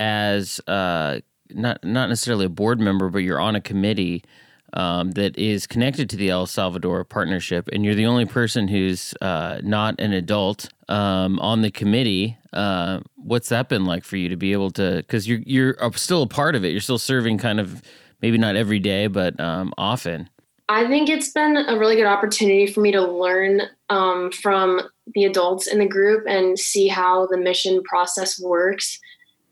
as 0.00 0.60
uh, 0.66 1.20
not 1.50 1.82
not 1.84 2.08
necessarily 2.08 2.46
a 2.46 2.50
board 2.50 2.80
member, 2.80 3.08
but 3.08 3.18
you're 3.18 3.40
on 3.40 3.54
a 3.54 3.60
committee 3.60 4.24
um, 4.74 5.12
that 5.12 5.36
is 5.36 5.66
connected 5.66 6.08
to 6.10 6.16
the 6.16 6.30
El 6.30 6.46
Salvador 6.46 7.04
partnership, 7.04 7.68
and 7.72 7.84
you're 7.84 7.94
the 7.94 8.06
only 8.06 8.24
person 8.24 8.68
who's 8.68 9.14
uh, 9.20 9.60
not 9.62 10.00
an 10.00 10.12
adult 10.12 10.68
um, 10.88 11.38
on 11.40 11.62
the 11.62 11.70
committee. 11.70 12.36
Uh, 12.52 13.00
what's 13.16 13.48
that 13.48 13.68
been 13.68 13.84
like 13.84 14.04
for 14.04 14.16
you 14.16 14.28
to 14.28 14.36
be 14.36 14.52
able 14.52 14.70
to? 14.72 14.96
Because 14.96 15.28
you're 15.28 15.40
you're 15.44 15.76
still 15.94 16.22
a 16.22 16.28
part 16.28 16.54
of 16.54 16.64
it. 16.64 16.68
You're 16.68 16.80
still 16.80 16.98
serving 16.98 17.38
kind 17.38 17.60
of 17.60 17.82
maybe 18.22 18.38
not 18.38 18.56
every 18.56 18.78
day, 18.78 19.08
but 19.08 19.38
um, 19.40 19.74
often? 19.76 20.30
I 20.68 20.86
think 20.86 21.10
it's 21.10 21.30
been 21.30 21.56
a 21.56 21.78
really 21.78 21.96
good 21.96 22.06
opportunity 22.06 22.66
for 22.66 22.80
me 22.80 22.92
to 22.92 23.02
learn 23.02 23.62
um, 23.90 24.30
from 24.30 24.80
the 25.14 25.24
adults 25.24 25.66
in 25.66 25.80
the 25.80 25.86
group 25.86 26.24
and 26.26 26.58
see 26.58 26.88
how 26.88 27.26
the 27.26 27.36
mission 27.36 27.82
process 27.82 28.40
works 28.40 28.98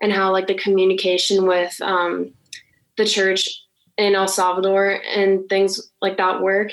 and 0.00 0.12
how 0.12 0.32
like 0.32 0.46
the 0.46 0.54
communication 0.54 1.46
with 1.46 1.78
um, 1.82 2.32
the 2.96 3.04
church 3.04 3.48
in 4.00 4.14
El 4.14 4.28
Salvador 4.28 5.00
and 5.14 5.48
things 5.48 5.90
like 6.00 6.16
that 6.16 6.40
work. 6.40 6.72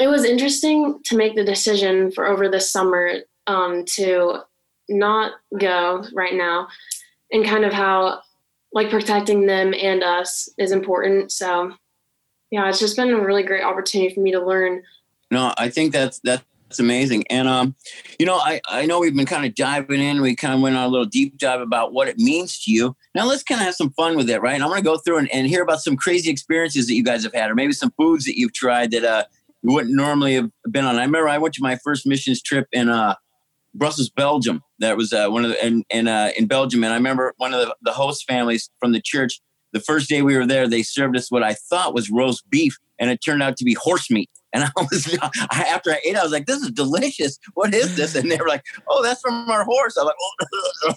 It 0.00 0.08
was 0.08 0.24
interesting 0.24 1.00
to 1.04 1.16
make 1.16 1.36
the 1.36 1.44
decision 1.44 2.10
for 2.10 2.26
over 2.26 2.48
the 2.48 2.60
summer 2.60 3.14
um, 3.46 3.84
to 3.94 4.40
not 4.88 5.32
go 5.58 6.04
right 6.14 6.34
now 6.34 6.68
and 7.30 7.44
kind 7.44 7.64
of 7.64 7.72
how 7.72 8.20
like 8.72 8.90
protecting 8.90 9.46
them 9.46 9.72
and 9.72 10.02
us 10.02 10.48
is 10.58 10.72
important. 10.72 11.30
So 11.32 11.74
yeah, 12.50 12.68
it's 12.68 12.80
just 12.80 12.96
been 12.96 13.10
a 13.10 13.20
really 13.20 13.42
great 13.42 13.64
opportunity 13.64 14.14
for 14.14 14.20
me 14.20 14.32
to 14.32 14.44
learn. 14.44 14.82
No, 15.30 15.54
I 15.56 15.68
think 15.70 15.92
that's 15.92 16.20
that's 16.20 16.44
that's 16.74 16.80
amazing. 16.80 17.24
And 17.30 17.46
um, 17.46 17.76
you 18.18 18.26
know, 18.26 18.36
I 18.36 18.60
I 18.68 18.84
know 18.86 18.98
we've 18.98 19.14
been 19.14 19.26
kind 19.26 19.46
of 19.46 19.54
diving 19.54 20.00
in. 20.00 20.20
We 20.20 20.34
kind 20.34 20.52
of 20.52 20.60
went 20.60 20.76
on 20.76 20.84
a 20.84 20.88
little 20.88 21.06
deep 21.06 21.38
dive 21.38 21.60
about 21.60 21.92
what 21.92 22.08
it 22.08 22.18
means 22.18 22.64
to 22.64 22.72
you. 22.72 22.96
Now 23.14 23.26
let's 23.26 23.44
kind 23.44 23.60
of 23.60 23.64
have 23.64 23.76
some 23.76 23.90
fun 23.90 24.16
with 24.16 24.28
it, 24.28 24.40
right? 24.42 24.54
And 24.54 24.64
I'm 24.64 24.70
going 24.70 24.82
to 24.82 24.84
go 24.84 24.98
through 24.98 25.18
and, 25.18 25.30
and 25.32 25.46
hear 25.46 25.62
about 25.62 25.80
some 25.80 25.96
crazy 25.96 26.30
experiences 26.30 26.88
that 26.88 26.94
you 26.94 27.04
guys 27.04 27.22
have 27.22 27.32
had, 27.32 27.48
or 27.48 27.54
maybe 27.54 27.72
some 27.72 27.92
foods 27.96 28.24
that 28.24 28.36
you've 28.36 28.54
tried 28.54 28.90
that 28.90 29.04
uh 29.04 29.24
you 29.62 29.72
wouldn't 29.72 29.94
normally 29.94 30.34
have 30.34 30.50
been 30.70 30.84
on. 30.84 30.96
I 30.96 31.04
remember 31.04 31.28
I 31.28 31.38
went 31.38 31.54
to 31.54 31.62
my 31.62 31.78
first 31.84 32.06
missions 32.06 32.42
trip 32.42 32.66
in 32.72 32.88
uh 32.88 33.14
Brussels, 33.72 34.10
Belgium. 34.10 34.62
That 34.80 34.96
was 34.96 35.12
uh, 35.12 35.28
one 35.28 35.44
of 35.44 35.50
the 35.50 35.64
in 35.64 35.84
in, 35.90 36.08
uh, 36.08 36.30
in 36.36 36.46
Belgium, 36.46 36.82
and 36.84 36.92
I 36.92 36.96
remember 36.96 37.34
one 37.38 37.54
of 37.54 37.60
the, 37.60 37.74
the 37.82 37.92
host 37.92 38.24
families 38.26 38.70
from 38.80 38.92
the 38.92 39.00
church. 39.00 39.40
The 39.72 39.80
first 39.80 40.08
day 40.08 40.22
we 40.22 40.36
were 40.36 40.46
there, 40.46 40.68
they 40.68 40.84
served 40.84 41.16
us 41.16 41.30
what 41.30 41.42
I 41.42 41.54
thought 41.54 41.94
was 41.94 42.08
roast 42.08 42.48
beef, 42.48 42.76
and 43.00 43.10
it 43.10 43.18
turned 43.24 43.42
out 43.42 43.56
to 43.56 43.64
be 43.64 43.74
horse 43.74 44.10
meat. 44.10 44.30
And 44.54 44.64
I 44.64 44.70
was 44.76 45.18
I, 45.50 45.66
after 45.68 45.90
I 45.90 46.00
ate, 46.04 46.16
I 46.16 46.22
was 46.22 46.32
like, 46.32 46.46
"This 46.46 46.62
is 46.62 46.70
delicious. 46.70 47.38
What 47.54 47.74
is 47.74 47.96
this?" 47.96 48.14
And 48.14 48.30
they 48.30 48.36
were 48.36 48.48
like, 48.48 48.64
"Oh, 48.88 49.02
that's 49.02 49.20
from 49.20 49.50
our 49.50 49.64
horse." 49.64 49.96
I'm 49.96 50.06
like, 50.06 50.14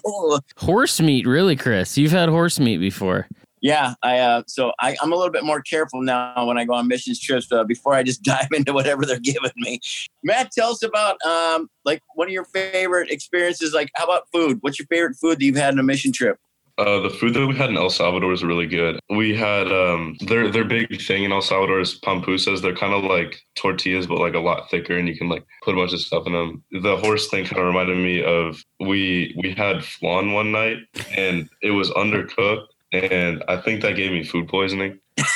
oh. 0.06 0.40
"Horse 0.56 1.00
meat, 1.00 1.26
really, 1.26 1.56
Chris? 1.56 1.98
You've 1.98 2.12
had 2.12 2.28
horse 2.28 2.58
meat 2.58 2.78
before?" 2.78 3.28
Yeah, 3.60 3.94
I 4.02 4.18
uh, 4.18 4.42
so 4.46 4.72
I, 4.80 4.96
I'm 5.02 5.12
a 5.12 5.16
little 5.16 5.32
bit 5.32 5.44
more 5.44 5.60
careful 5.60 6.00
now 6.02 6.46
when 6.46 6.58
I 6.58 6.64
go 6.64 6.74
on 6.74 6.86
missions 6.86 7.20
trips 7.20 7.50
uh, 7.50 7.64
before 7.64 7.94
I 7.94 8.04
just 8.04 8.22
dive 8.22 8.48
into 8.54 8.72
whatever 8.72 9.04
they're 9.04 9.18
giving 9.18 9.50
me. 9.56 9.80
Matt, 10.22 10.52
tell 10.52 10.70
us 10.70 10.82
about 10.82 11.20
um, 11.26 11.68
like 11.84 12.00
one 12.14 12.28
of 12.28 12.32
your 12.32 12.44
favorite 12.44 13.10
experiences. 13.10 13.74
Like, 13.74 13.90
how 13.96 14.04
about 14.04 14.28
food? 14.32 14.58
What's 14.60 14.78
your 14.78 14.86
favorite 14.86 15.16
food 15.16 15.38
that 15.40 15.44
you've 15.44 15.56
had 15.56 15.74
on 15.74 15.80
a 15.80 15.82
mission 15.82 16.12
trip? 16.12 16.38
Uh, 16.78 17.00
the 17.00 17.10
food 17.10 17.34
that 17.34 17.44
we 17.44 17.56
had 17.56 17.70
in 17.70 17.76
El 17.76 17.90
Salvador 17.90 18.32
is 18.32 18.44
really 18.44 18.66
good. 18.66 19.00
We 19.10 19.34
had 19.34 19.66
um, 19.72 20.16
their 20.20 20.48
their 20.48 20.64
big 20.64 21.02
thing 21.02 21.24
in 21.24 21.32
El 21.32 21.42
Salvador 21.42 21.80
is 21.80 21.98
pupusas. 22.00 22.62
They're 22.62 22.74
kind 22.74 22.94
of 22.94 23.02
like 23.02 23.42
tortillas, 23.56 24.06
but 24.06 24.20
like 24.20 24.34
a 24.34 24.38
lot 24.38 24.70
thicker, 24.70 24.96
and 24.96 25.08
you 25.08 25.16
can 25.18 25.28
like 25.28 25.44
put 25.64 25.74
a 25.74 25.76
bunch 25.76 25.92
of 25.92 26.00
stuff 26.00 26.26
in 26.26 26.34
them. 26.34 26.62
The 26.70 26.96
horse 26.96 27.28
thing 27.28 27.46
kind 27.46 27.60
of 27.60 27.66
reminded 27.66 27.96
me 27.96 28.22
of 28.22 28.62
we 28.78 29.34
we 29.42 29.52
had 29.54 29.84
flan 29.84 30.32
one 30.32 30.52
night, 30.52 30.76
and 31.16 31.48
it 31.62 31.72
was 31.72 31.90
undercooked, 31.90 32.66
and 32.92 33.42
I 33.48 33.56
think 33.56 33.82
that 33.82 33.96
gave 33.96 34.12
me 34.12 34.22
food 34.22 34.46
poisoning. 34.46 35.00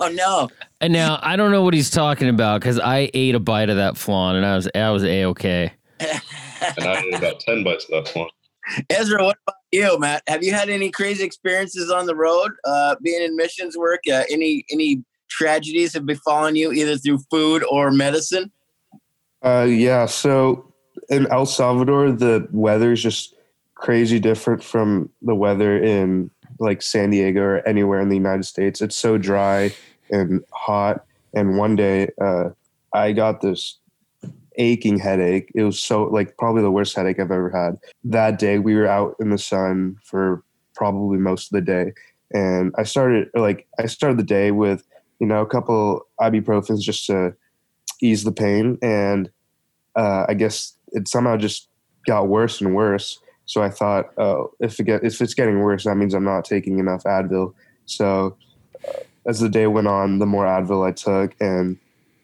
oh 0.00 0.10
no! 0.12 0.50
And 0.80 0.92
now 0.92 1.20
I 1.22 1.36
don't 1.36 1.52
know 1.52 1.62
what 1.62 1.74
he's 1.74 1.90
talking 1.90 2.28
about 2.28 2.60
because 2.60 2.80
I 2.80 3.08
ate 3.14 3.36
a 3.36 3.40
bite 3.40 3.70
of 3.70 3.76
that 3.76 3.96
flan 3.96 4.34
and 4.34 4.44
I 4.44 4.56
was 4.56 4.68
I 4.74 4.90
was 4.90 5.04
a 5.04 5.26
okay. 5.26 5.72
and 6.00 6.20
I 6.78 7.02
ate 7.02 7.14
about 7.14 7.38
ten 7.38 7.62
bites 7.62 7.84
of 7.84 8.04
that 8.04 8.12
flan. 8.12 8.26
Ezra, 8.90 9.24
what 9.24 9.38
about 9.46 9.56
you, 9.72 9.98
Matt? 9.98 10.22
Have 10.26 10.42
you 10.42 10.52
had 10.52 10.68
any 10.68 10.90
crazy 10.90 11.24
experiences 11.24 11.90
on 11.90 12.06
the 12.06 12.16
road, 12.16 12.52
uh, 12.64 12.96
being 13.02 13.22
in 13.22 13.36
missions 13.36 13.76
work? 13.76 14.00
Uh, 14.10 14.24
any 14.30 14.64
any 14.70 15.02
tragedies 15.28 15.94
have 15.94 16.06
befallen 16.06 16.56
you 16.56 16.72
either 16.72 16.96
through 16.96 17.18
food 17.30 17.64
or 17.70 17.90
medicine? 17.90 18.50
Uh, 19.44 19.66
yeah. 19.68 20.06
So 20.06 20.72
in 21.08 21.26
El 21.28 21.46
Salvador, 21.46 22.12
the 22.12 22.48
weather 22.50 22.92
is 22.92 23.02
just 23.02 23.34
crazy 23.74 24.18
different 24.18 24.64
from 24.64 25.10
the 25.22 25.34
weather 25.34 25.82
in 25.82 26.30
like 26.58 26.82
San 26.82 27.10
Diego 27.10 27.42
or 27.42 27.68
anywhere 27.68 28.00
in 28.00 28.08
the 28.08 28.16
United 28.16 28.44
States. 28.44 28.80
It's 28.80 28.96
so 28.96 29.18
dry 29.18 29.74
and 30.10 30.42
hot. 30.52 31.04
And 31.34 31.58
one 31.58 31.76
day, 31.76 32.08
uh, 32.20 32.50
I 32.92 33.12
got 33.12 33.42
this 33.42 33.78
aching 34.58 34.98
headache. 34.98 35.50
It 35.54 35.62
was 35.62 35.80
so 35.80 36.04
like 36.04 36.36
probably 36.36 36.62
the 36.62 36.70
worst 36.70 36.94
headache 36.94 37.18
I've 37.18 37.30
ever 37.30 37.50
had. 37.50 37.78
That 38.04 38.38
day, 38.38 38.58
we 38.58 38.74
were 38.74 38.86
out 38.86 39.16
in 39.20 39.30
the 39.30 39.38
sun 39.38 39.96
for 40.04 40.42
probably 40.74 41.18
most 41.18 41.52
of 41.52 41.56
the 41.56 41.60
day, 41.60 41.92
and 42.32 42.74
I 42.76 42.84
started 42.84 43.28
like 43.34 43.66
I 43.78 43.86
started 43.86 44.18
the 44.18 44.24
day 44.24 44.50
with 44.50 44.84
you 45.18 45.26
know 45.26 45.40
a 45.40 45.46
couple 45.46 46.06
ibuprofens 46.20 46.80
just 46.80 47.06
to 47.06 47.34
ease 48.00 48.24
the 48.24 48.32
pain, 48.32 48.78
and 48.82 49.30
uh, 49.96 50.26
I 50.28 50.34
guess 50.34 50.74
it 50.92 51.08
somehow 51.08 51.36
just 51.36 51.68
got 52.06 52.28
worse 52.28 52.60
and 52.60 52.74
worse. 52.74 53.18
So 53.46 53.62
I 53.62 53.70
thought, 53.70 54.10
oh, 54.18 54.52
if 54.60 54.80
it 54.80 54.84
get, 54.84 55.04
if 55.04 55.20
it's 55.20 55.34
getting 55.34 55.60
worse, 55.60 55.84
that 55.84 55.96
means 55.96 56.14
I'm 56.14 56.24
not 56.24 56.44
taking 56.44 56.78
enough 56.78 57.04
Advil. 57.04 57.54
So 57.86 58.36
uh, 58.86 58.92
as 59.26 59.40
the 59.40 59.48
day 59.48 59.66
went 59.66 59.86
on, 59.86 60.18
the 60.18 60.26
more 60.26 60.44
Advil 60.44 60.86
I 60.86 60.92
took, 60.92 61.34
and 61.40 61.78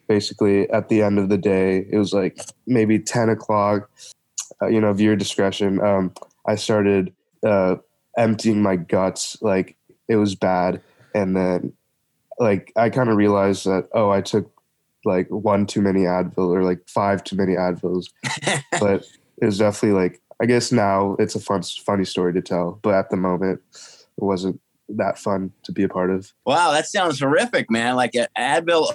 basically 0.08 0.68
at 0.70 0.88
the 0.88 1.02
end 1.02 1.18
of 1.18 1.28
the 1.28 1.38
day, 1.38 1.86
it 1.90 1.98
was 1.98 2.12
like 2.12 2.38
maybe 2.66 2.98
10 2.98 3.28
o'clock. 3.28 3.90
Uh, 4.60 4.66
you 4.66 4.80
know, 4.80 4.92
viewer 4.92 5.16
discretion. 5.16 5.80
Um, 5.80 6.12
I 6.46 6.54
started 6.54 7.12
uh, 7.44 7.76
emptying 8.16 8.62
my 8.62 8.76
guts, 8.76 9.40
like 9.40 9.76
it 10.08 10.16
was 10.16 10.34
bad, 10.34 10.80
and 11.14 11.36
then 11.36 11.72
like 12.38 12.72
I 12.76 12.90
kind 12.90 13.08
of 13.08 13.16
realized 13.16 13.64
that 13.66 13.88
oh, 13.92 14.10
I 14.10 14.20
took 14.20 14.50
like 15.04 15.28
one 15.28 15.66
too 15.66 15.80
many 15.80 16.00
Advil 16.00 16.54
or 16.54 16.62
like 16.62 16.80
five 16.88 17.24
too 17.24 17.36
many 17.36 17.54
Advils, 17.54 18.06
but 18.80 19.04
it 19.40 19.46
was 19.46 19.58
definitely 19.58 20.00
like 20.00 20.20
I 20.40 20.46
guess 20.46 20.72
now 20.72 21.16
it's 21.18 21.34
a 21.34 21.40
fun, 21.40 21.62
funny 21.62 22.04
story 22.04 22.32
to 22.32 22.42
tell, 22.42 22.78
but 22.82 22.94
at 22.94 23.10
the 23.10 23.16
moment, 23.16 23.60
it 23.72 24.24
wasn't 24.24 24.60
that 24.88 25.18
fun 25.18 25.52
to 25.62 25.72
be 25.72 25.82
a 25.84 25.88
part 25.88 26.10
of. 26.10 26.32
Wow, 26.44 26.72
that 26.72 26.86
sounds 26.86 27.20
horrific, 27.20 27.70
man! 27.70 27.96
Like 27.96 28.14
an 28.14 28.26
Advil 28.36 28.92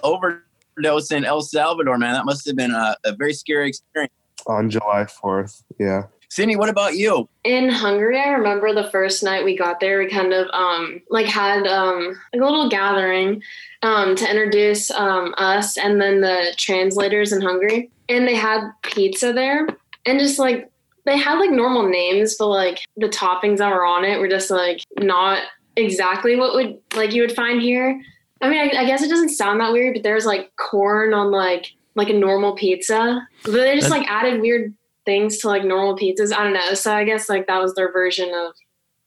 overdose 0.78 1.12
in 1.12 1.26
El 1.26 1.42
Salvador, 1.42 1.98
man. 1.98 2.14
That 2.14 2.26
must 2.26 2.46
have 2.48 2.56
been 2.56 2.72
a, 2.72 2.96
a 3.04 3.14
very 3.14 3.34
scary 3.34 3.70
experience. 3.70 4.14
On 4.46 4.70
July 4.70 5.06
fourth, 5.06 5.64
yeah. 5.80 6.04
Sydney, 6.30 6.56
what 6.56 6.70
about 6.70 6.96
you? 6.96 7.28
In 7.44 7.70
Hungary, 7.70 8.20
I 8.20 8.30
remember 8.30 8.74
the 8.74 8.90
first 8.92 9.24
night 9.24 9.44
we 9.44 9.58
got 9.58 9.80
there, 9.80 10.00
we 10.00 10.10
kind 10.10 10.32
of 10.32 10.48
um, 10.54 11.02
like 11.10 11.26
had 11.26 11.66
um, 11.68 12.18
like 12.34 12.42
a 12.42 12.46
little 12.46 12.70
gathering 12.70 13.42
um, 13.82 14.16
to 14.16 14.30
introduce 14.30 14.92
um, 14.92 15.34
us 15.38 15.78
and 15.78 16.00
then 16.00 16.22
the 16.22 16.54
translators 16.58 17.34
in 17.34 17.42
Hungary, 17.42 17.90
and 18.10 18.28
they 18.28 18.36
had 18.36 18.70
pizza 18.84 19.34
there, 19.34 19.68
and 20.06 20.20
just 20.20 20.40
like 20.40 20.70
they 21.06 21.18
had 21.18 21.40
like 21.40 21.52
normal 21.52 21.90
names, 21.90 22.36
but 22.38 22.48
like 22.48 22.80
the 22.98 23.08
toppings 23.08 23.58
that 23.58 23.74
were 23.74 23.86
on 23.86 24.06
it 24.06 24.20
were 24.20 24.30
just 24.30 24.52
like 24.52 24.82
not 25.00 25.44
exactly 25.76 26.36
what 26.36 26.54
would 26.54 26.78
like 26.96 27.14
you 27.14 27.22
would 27.22 27.36
find 27.36 27.62
here. 27.62 28.02
I 28.42 28.50
mean, 28.50 28.60
I, 28.60 28.82
I 28.82 28.86
guess 28.86 29.02
it 29.02 29.10
doesn't 29.10 29.30
sound 29.30 29.60
that 29.62 29.72
weird, 29.72 29.96
but 29.96 30.04
there's 30.04 30.26
like 30.26 30.56
corn 30.56 31.14
on 31.14 31.32
like 31.32 31.74
like 31.96 32.10
a 32.10 32.14
normal 32.14 32.56
pizza, 32.56 33.28
but 33.44 33.52
they 33.52 33.76
just 33.76 33.90
like 33.90 34.08
added 34.08 34.42
weird 34.42 34.74
things 35.06 35.40
to 35.40 35.48
like 35.48 35.64
normal 35.64 35.98
pizzas. 35.98 36.32
I 36.32 36.44
don't 36.44 36.54
know. 36.54 36.74
So 36.74 36.94
I 36.94 37.04
guess 37.04 37.28
like 37.30 37.48
that 37.48 37.60
was 37.60 37.74
their 37.74 37.92
version 37.92 38.32
of 38.34 38.54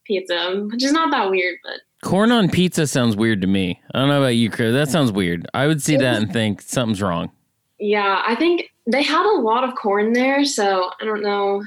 pizza, 0.05 0.67
which 0.71 0.83
is 0.83 0.93
not 0.93 1.11
that 1.13 1.31
weird, 1.31 1.59
but 1.63 1.81
corn 2.03 2.33
on 2.33 2.49
pizza 2.49 2.87
sounds 2.87 3.17
weird 3.17 3.41
to 3.43 3.47
me. 3.47 3.81
I 3.95 3.99
don't 3.99 4.09
know 4.09 4.19
about 4.19 4.37
you, 4.37 4.51
Chris. 4.51 4.73
That 4.73 4.89
sounds 4.89 5.13
weird. 5.13 5.47
I 5.55 5.67
would 5.67 5.83
see 5.83 5.97
that 5.97 6.23
and 6.23 6.33
think 6.33 6.63
something's 6.63 7.03
wrong. 7.03 7.31
Yeah, 7.79 8.23
I 8.27 8.35
think 8.35 8.73
they 8.87 9.03
had 9.03 9.25
a 9.25 9.41
lot 9.41 9.65
of 9.65 9.75
corn 9.75 10.13
there, 10.13 10.45
so 10.45 10.91
I 11.01 11.05
don't 11.05 11.23
know 11.23 11.63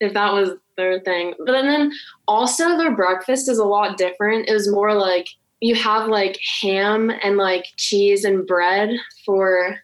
if 0.00 0.12
that 0.14 0.32
was 0.32 0.50
their 0.76 1.00
thing. 1.00 1.34
But 1.38 1.52
then 1.52 1.92
also 2.26 2.76
their 2.76 2.94
breakfast 2.94 3.48
is 3.48 3.58
a 3.58 3.64
lot 3.64 3.96
different. 3.96 4.48
It 4.48 4.52
was 4.52 4.70
more 4.70 4.94
like 4.94 5.28
you 5.64 5.74
have 5.74 6.08
like 6.08 6.38
ham 6.60 7.10
and 7.22 7.38
like 7.38 7.64
cheese 7.76 8.22
and 8.22 8.46
bread 8.46 8.90
for 9.24 9.78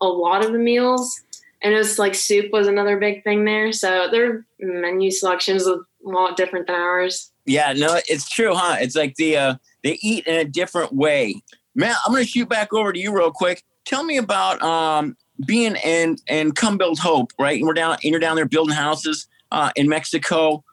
a 0.00 0.06
lot 0.06 0.42
of 0.42 0.52
the 0.52 0.58
meals. 0.58 1.20
And 1.60 1.74
it 1.74 1.76
was 1.76 1.98
like 1.98 2.14
soup 2.14 2.50
was 2.52 2.66
another 2.66 2.96
big 2.96 3.22
thing 3.22 3.44
there. 3.44 3.70
So 3.70 4.08
their 4.10 4.46
menu 4.60 5.10
selection 5.10 5.56
is 5.56 5.66
a 5.66 5.76
lot 6.02 6.38
different 6.38 6.66
than 6.66 6.76
ours. 6.76 7.32
Yeah, 7.44 7.74
no, 7.76 8.00
it's 8.08 8.30
true, 8.30 8.54
huh? 8.54 8.76
It's 8.80 8.96
like 8.96 9.16
the 9.16 9.36
uh 9.36 9.54
they 9.84 9.98
eat 10.00 10.26
in 10.26 10.36
a 10.36 10.44
different 10.44 10.94
way. 10.94 11.42
Matt, 11.74 11.98
I'm 12.06 12.14
gonna 12.14 12.24
shoot 12.24 12.48
back 12.48 12.72
over 12.72 12.90
to 12.90 12.98
you 12.98 13.14
real 13.14 13.30
quick. 13.30 13.62
Tell 13.84 14.04
me 14.04 14.16
about 14.16 14.62
um 14.62 15.18
being 15.46 15.76
in 15.84 16.16
and 16.28 16.56
come 16.56 16.78
build 16.78 16.98
hope, 16.98 17.34
right? 17.38 17.58
And 17.58 17.66
we're 17.66 17.74
down 17.74 17.92
and 17.92 18.04
you're 18.04 18.20
down 18.20 18.36
there 18.36 18.46
building 18.46 18.74
houses 18.74 19.28
uh, 19.52 19.70
in 19.76 19.86
Mexico. 19.86 20.64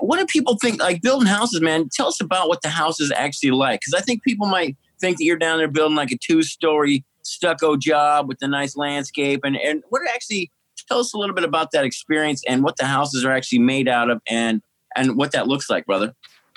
What 0.00 0.18
do 0.18 0.26
people 0.26 0.56
think? 0.60 0.80
Like 0.80 1.02
building 1.02 1.26
houses, 1.26 1.60
man. 1.60 1.88
Tell 1.92 2.08
us 2.08 2.20
about 2.20 2.48
what 2.48 2.62
the 2.62 2.68
house 2.68 3.00
is 3.00 3.12
actually 3.12 3.50
like, 3.50 3.80
because 3.80 3.94
I 3.94 4.00
think 4.00 4.22
people 4.22 4.46
might 4.46 4.76
think 5.00 5.18
that 5.18 5.24
you're 5.24 5.36
down 5.36 5.58
there 5.58 5.68
building 5.68 5.96
like 5.96 6.12
a 6.12 6.18
two-story 6.18 7.04
stucco 7.22 7.76
job 7.76 8.28
with 8.28 8.38
a 8.42 8.48
nice 8.48 8.76
landscape, 8.76 9.40
and 9.44 9.56
and 9.56 9.82
what 9.88 10.02
actually 10.14 10.50
tell 10.88 10.98
us 10.98 11.12
a 11.14 11.18
little 11.18 11.34
bit 11.34 11.44
about 11.44 11.72
that 11.72 11.84
experience 11.84 12.42
and 12.46 12.62
what 12.62 12.76
the 12.76 12.86
houses 12.86 13.24
are 13.24 13.32
actually 13.32 13.58
made 13.58 13.88
out 13.88 14.10
of, 14.10 14.20
and 14.28 14.62
and 14.96 15.16
what 15.16 15.32
that 15.32 15.48
looks 15.48 15.68
like, 15.68 15.84
brother. 15.86 16.14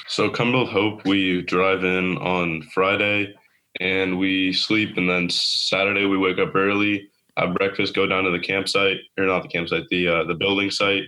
So, 0.08 0.30
Build 0.30 0.70
Hope, 0.70 1.06
we 1.06 1.42
drive 1.42 1.84
in 1.84 2.18
on 2.18 2.64
Friday 2.74 3.36
and 3.80 4.18
we 4.18 4.54
sleep. 4.54 4.98
And 4.98 5.10
then 5.10 5.30
Saturday 5.30 6.06
we 6.06 6.18
wake 6.18 6.40
up 6.40 6.56
early, 6.56 7.10
have 7.38 7.54
breakfast, 7.54 7.94
go 7.94 8.08
down 8.08 8.24
to 8.24 8.32
the 8.32 8.40
campsite 8.40 8.98
or 9.18 9.26
not 9.26 9.44
the 9.44 9.50
campsite, 9.50 9.88
the 9.90 10.08
uh, 10.08 10.24
the 10.24 10.34
building 10.34 10.72
site, 10.72 11.04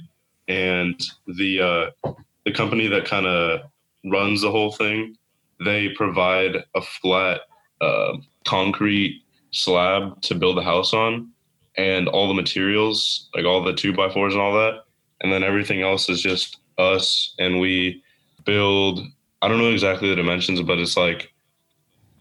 and 0.47 1.01
the 1.27 1.61
uh, 1.61 2.13
the 2.45 2.51
company 2.51 2.87
that 2.87 3.05
kind 3.05 3.25
of 3.25 3.61
runs 4.05 4.41
the 4.41 4.51
whole 4.51 4.71
thing. 4.71 5.15
They 5.63 5.89
provide 5.89 6.63
a 6.75 6.81
flat 6.81 7.41
uh, 7.81 8.17
concrete 8.45 9.23
slab 9.51 10.21
to 10.23 10.35
build 10.35 10.57
a 10.57 10.63
house 10.63 10.93
on, 10.93 11.29
and 11.77 12.07
all 12.07 12.27
the 12.27 12.33
materials, 12.33 13.29
like 13.35 13.45
all 13.45 13.63
the 13.63 13.73
two 13.73 13.93
by 13.93 14.09
fours 14.11 14.33
and 14.33 14.41
all 14.41 14.53
that, 14.53 14.83
and 15.21 15.31
then 15.31 15.43
everything 15.43 15.81
else 15.81 16.09
is 16.09 16.21
just 16.21 16.57
us, 16.77 17.33
and 17.39 17.59
we 17.59 18.03
build. 18.45 19.01
I 19.43 19.47
don't 19.47 19.57
know 19.57 19.71
exactly 19.71 20.09
the 20.09 20.15
dimensions, 20.15 20.61
but 20.61 20.77
it's 20.79 20.97
like 20.97 21.31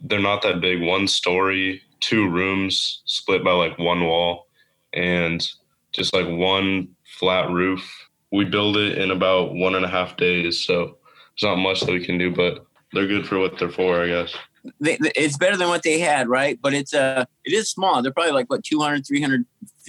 they're 0.00 0.20
not 0.20 0.42
that 0.42 0.60
big. 0.60 0.80
One 0.80 1.06
story, 1.06 1.82
two 2.00 2.28
rooms 2.28 3.02
split 3.04 3.44
by 3.44 3.52
like 3.52 3.78
one 3.78 4.04
wall, 4.04 4.46
and 4.92 5.46
just 5.92 6.14
like 6.14 6.26
one 6.26 6.88
flat 7.18 7.50
roof. 7.50 8.08
We 8.32 8.44
build 8.44 8.76
it 8.76 8.98
in 8.98 9.10
about 9.10 9.54
one 9.54 9.74
and 9.74 9.84
a 9.84 9.88
half 9.88 10.16
days, 10.16 10.64
so 10.64 10.98
there's 11.40 11.50
not 11.50 11.56
much 11.56 11.80
that 11.80 11.92
we 11.92 12.04
can 12.04 12.18
do, 12.18 12.34
but 12.34 12.64
they're 12.92 13.06
good 13.06 13.26
for 13.26 13.38
what 13.38 13.58
they're 13.58 13.70
for, 13.70 14.02
I 14.02 14.06
guess. 14.06 14.34
It's 14.80 15.38
better 15.38 15.56
than 15.56 15.68
what 15.68 15.82
they 15.82 15.98
had, 15.98 16.28
right? 16.28 16.58
But 16.60 16.74
it's 16.74 16.92
uh 16.92 17.24
it 17.44 17.52
is 17.52 17.70
small. 17.70 18.02
They're 18.02 18.12
probably 18.12 18.32
like 18.32 18.50
what 18.50 18.62
200, 18.62 19.06
300, 19.06 19.46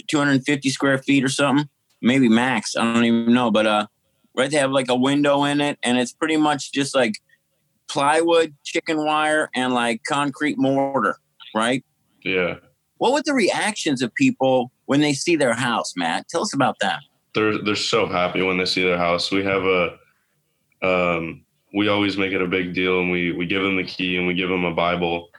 250 0.07 0.69
square 0.69 0.97
feet 0.97 1.23
or 1.23 1.29
something, 1.29 1.67
maybe 2.01 2.29
max. 2.29 2.75
I 2.75 2.93
don't 2.93 3.03
even 3.03 3.33
know, 3.33 3.51
but 3.51 3.67
uh, 3.67 3.87
right? 4.35 4.49
They 4.49 4.57
have 4.57 4.71
like 4.71 4.89
a 4.89 4.95
window 4.95 5.43
in 5.43 5.61
it, 5.61 5.77
and 5.83 5.97
it's 5.97 6.13
pretty 6.13 6.37
much 6.37 6.71
just 6.71 6.95
like 6.95 7.15
plywood, 7.89 8.55
chicken 8.63 9.03
wire, 9.03 9.49
and 9.53 9.73
like 9.73 10.03
concrete 10.07 10.57
mortar, 10.57 11.17
right? 11.53 11.83
Yeah. 12.23 12.55
What 12.97 13.13
were 13.13 13.23
the 13.25 13.33
reactions 13.33 14.01
of 14.01 14.13
people 14.13 14.71
when 14.85 15.01
they 15.01 15.13
see 15.13 15.35
their 15.35 15.53
house, 15.53 15.93
Matt? 15.97 16.29
Tell 16.29 16.43
us 16.43 16.53
about 16.53 16.77
that. 16.79 17.01
They're 17.33 17.63
they're 17.63 17.75
so 17.75 18.07
happy 18.07 18.41
when 18.41 18.57
they 18.57 18.65
see 18.65 18.83
their 18.83 18.97
house. 18.97 19.31
We 19.31 19.43
have 19.43 19.63
a 19.63 19.97
um 20.81 21.45
we 21.73 21.87
always 21.87 22.17
make 22.17 22.33
it 22.33 22.41
a 22.41 22.47
big 22.47 22.73
deal 22.73 22.99
and 22.99 23.11
we 23.11 23.31
we 23.31 23.45
give 23.45 23.63
them 23.63 23.77
the 23.77 23.83
key 23.83 24.17
and 24.17 24.27
we 24.27 24.33
give 24.33 24.49
them 24.49 24.65
a 24.65 24.73
Bible 24.73 25.29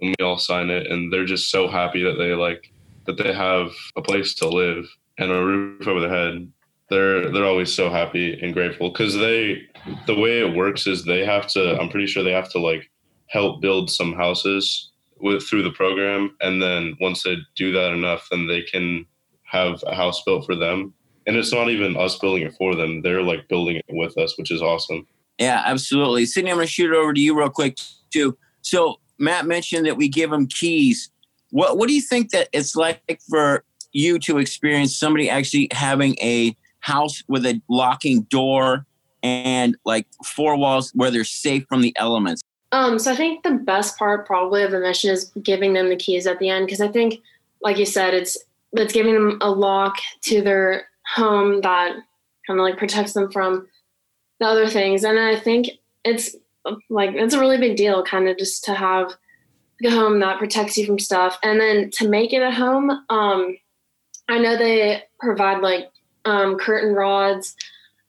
and 0.00 0.14
we 0.18 0.24
all 0.24 0.38
sign 0.38 0.70
it 0.70 0.86
and 0.86 1.12
they're 1.12 1.26
just 1.26 1.50
so 1.50 1.68
happy 1.68 2.02
that 2.02 2.16
they 2.16 2.34
like 2.34 2.72
that 3.06 3.16
they 3.16 3.32
have 3.32 3.70
a 3.96 4.02
place 4.02 4.34
to 4.36 4.48
live 4.48 4.86
and 5.18 5.30
a 5.30 5.44
roof 5.44 5.86
over 5.86 6.00
their 6.00 6.10
head. 6.10 6.50
They're 6.88 7.30
they're 7.30 7.46
always 7.46 7.72
so 7.72 7.90
happy 7.90 8.38
and 8.40 8.54
grateful 8.54 8.90
because 8.90 9.14
they 9.14 9.62
the 10.06 10.18
way 10.18 10.40
it 10.40 10.56
works 10.56 10.86
is 10.86 11.04
they 11.04 11.24
have 11.24 11.46
to 11.48 11.78
I'm 11.80 11.88
pretty 11.88 12.06
sure 12.06 12.22
they 12.22 12.32
have 12.32 12.50
to 12.52 12.58
like 12.58 12.90
help 13.26 13.60
build 13.62 13.90
some 13.90 14.14
houses 14.14 14.90
with 15.18 15.42
through 15.46 15.62
the 15.62 15.70
program 15.70 16.36
and 16.40 16.60
then 16.60 16.96
once 17.00 17.22
they 17.22 17.36
do 17.56 17.72
that 17.72 17.92
enough 17.92 18.26
then 18.30 18.46
they 18.46 18.62
can 18.62 19.06
have 19.44 19.82
a 19.86 19.94
house 19.94 20.22
built 20.24 20.44
for 20.44 20.56
them 20.56 20.92
and 21.26 21.36
it's 21.36 21.52
not 21.52 21.70
even 21.70 21.96
us 21.96 22.18
building 22.18 22.42
it 22.42 22.54
for 22.54 22.74
them 22.74 23.02
they're 23.02 23.22
like 23.22 23.48
building 23.48 23.76
it 23.76 23.84
with 23.90 24.16
us 24.18 24.36
which 24.38 24.50
is 24.50 24.62
awesome 24.62 25.06
Yeah, 25.38 25.62
absolutely. 25.64 26.26
Sydney, 26.26 26.50
I'm 26.50 26.56
going 26.56 26.66
to 26.66 26.72
shoot 26.72 26.92
it 26.92 26.96
over 26.96 27.12
to 27.12 27.20
you 27.20 27.36
real 27.36 27.50
quick 27.50 27.78
too. 28.12 28.36
So 28.60 29.00
Matt 29.18 29.46
mentioned 29.46 29.86
that 29.86 29.96
we 29.96 30.08
give 30.08 30.30
them 30.30 30.46
keys. 30.46 31.10
What 31.50 31.78
What 31.78 31.88
do 31.88 31.94
you 31.94 32.00
think 32.00 32.30
that 32.30 32.48
it's 32.52 32.76
like 32.76 33.20
for 33.28 33.64
you 33.92 34.18
to 34.20 34.38
experience 34.38 34.96
somebody 34.96 35.28
actually 35.28 35.68
having 35.72 36.16
a 36.20 36.56
house 36.80 37.22
with 37.28 37.44
a 37.44 37.60
locking 37.68 38.22
door 38.22 38.86
and 39.22 39.76
like 39.84 40.06
four 40.24 40.56
walls 40.56 40.92
where 40.94 41.10
they're 41.10 41.24
safe 41.24 41.64
from 41.68 41.82
the 41.82 41.94
elements? 41.96 42.42
Um, 42.72 42.98
so 42.98 43.12
I 43.12 43.16
think 43.16 43.42
the 43.42 43.50
best 43.52 43.98
part 43.98 44.26
probably 44.26 44.62
of 44.62 44.70
the 44.70 44.80
mission 44.80 45.10
is 45.10 45.30
giving 45.42 45.74
them 45.74 45.88
the 45.90 45.96
keys 45.96 46.26
at 46.26 46.38
the 46.38 46.48
end 46.48 46.66
because 46.66 46.80
I 46.80 46.88
think, 46.88 47.20
like 47.60 47.76
you 47.76 47.84
said, 47.84 48.14
it's 48.14 48.38
it's 48.72 48.92
giving 48.92 49.14
them 49.14 49.38
a 49.42 49.50
lock 49.50 49.98
to 50.22 50.40
their 50.40 50.86
home 51.14 51.60
that 51.62 51.96
kind 52.46 52.58
of 52.58 52.64
like 52.64 52.78
protects 52.78 53.12
them 53.12 53.30
from 53.30 53.68
the 54.40 54.46
other 54.46 54.68
things, 54.68 55.04
and 55.04 55.18
I 55.18 55.38
think 55.38 55.68
it's 56.04 56.34
like 56.90 57.10
it's 57.14 57.34
a 57.34 57.40
really 57.40 57.58
big 57.58 57.76
deal, 57.76 58.02
kind 58.02 58.28
of 58.28 58.36
just 58.38 58.64
to 58.64 58.74
have 58.74 59.12
a 59.84 59.90
home 59.90 60.20
that 60.20 60.38
protects 60.38 60.76
you 60.76 60.86
from 60.86 60.98
stuff, 60.98 61.38
and 61.42 61.60
then 61.60 61.90
to 61.94 62.08
make 62.08 62.32
it 62.32 62.42
a 62.42 62.50
home. 62.50 62.90
Um, 63.08 63.56
I 64.28 64.38
know 64.38 64.56
they 64.56 65.02
provide 65.20 65.60
like 65.60 65.90
um, 66.24 66.56
curtain 66.56 66.94
rods 66.94 67.56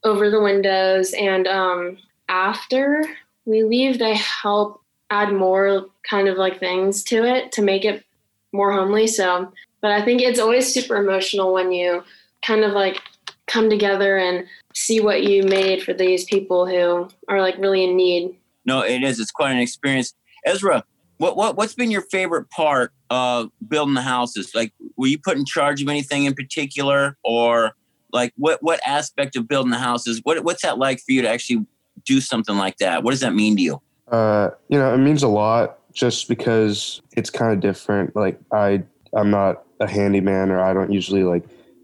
over 0.03 0.29
the 0.29 0.41
windows, 0.41 1.13
and 1.13 1.47
um, 1.47 1.97
after 2.29 3.05
we 3.45 3.63
leave, 3.63 3.99
they 3.99 4.15
help 4.15 4.81
add 5.09 5.33
more 5.33 5.85
kind 6.09 6.27
of 6.27 6.37
like 6.37 6.59
things 6.59 7.03
to 7.03 7.23
it 7.23 7.51
to 7.51 7.61
make 7.61 7.85
it 7.85 8.03
more 8.51 8.71
homely. 8.71 9.07
So, 9.07 9.51
but 9.81 9.91
I 9.91 10.03
think 10.03 10.21
it's 10.21 10.39
always 10.39 10.71
super 10.71 10.95
emotional 10.97 11.53
when 11.53 11.71
you 11.71 12.03
kind 12.45 12.63
of 12.63 12.73
like 12.73 13.01
come 13.47 13.69
together 13.69 14.17
and 14.17 14.45
see 14.73 14.99
what 14.99 15.23
you 15.23 15.43
made 15.43 15.83
for 15.83 15.93
these 15.93 16.25
people 16.25 16.65
who 16.65 17.07
are 17.27 17.41
like 17.41 17.57
really 17.57 17.83
in 17.83 17.95
need. 17.95 18.35
No, 18.65 18.81
it 18.81 19.03
is. 19.03 19.19
It's 19.19 19.31
quite 19.31 19.51
an 19.51 19.59
experience. 19.59 20.13
Ezra, 20.45 20.83
what 21.17 21.35
what 21.37 21.55
what's 21.57 21.73
been 21.73 21.91
your 21.91 22.01
favorite 22.01 22.49
part 22.49 22.91
of 23.09 23.49
building 23.67 23.93
the 23.93 24.01
houses? 24.01 24.51
Like, 24.55 24.73
were 24.97 25.07
you 25.07 25.19
put 25.19 25.37
in 25.37 25.45
charge 25.45 25.81
of 25.81 25.87
anything 25.87 26.25
in 26.25 26.33
particular, 26.33 27.17
or 27.23 27.71
like 28.11 28.33
what 28.37 28.61
what 28.61 28.79
aspect 28.85 29.35
of 29.35 29.47
building 29.47 29.71
the 29.71 29.77
houses? 29.77 30.21
What 30.23 30.43
what's 30.43 30.61
that 30.63 30.77
like 30.77 30.99
for 30.99 31.11
you 31.11 31.21
to 31.21 31.29
actually 31.29 31.65
do 32.05 32.21
something 32.21 32.57
like 32.57 32.77
that? 32.77 33.03
What 33.03 33.11
does 33.11 33.21
that 33.21 33.33
mean 33.33 33.55
to 33.57 33.61
you? 33.61 33.81
Uh, 34.09 34.49
you 34.67 34.77
know, 34.77 34.93
it 34.93 34.97
means 34.97 35.23
a 35.23 35.27
lot 35.27 35.79
just 35.93 36.27
because 36.27 37.01
it's 37.15 37.29
kind 37.29 37.53
of 37.53 37.59
different. 37.59 38.15
Like 38.15 38.39
I, 38.51 38.83
I'm 39.13 39.29
not 39.29 39.63
a 39.79 39.87
handyman, 39.87 40.51
or 40.51 40.61
I 40.61 40.73
don't 40.73 40.91
usually 40.91 41.23
like 41.23 41.43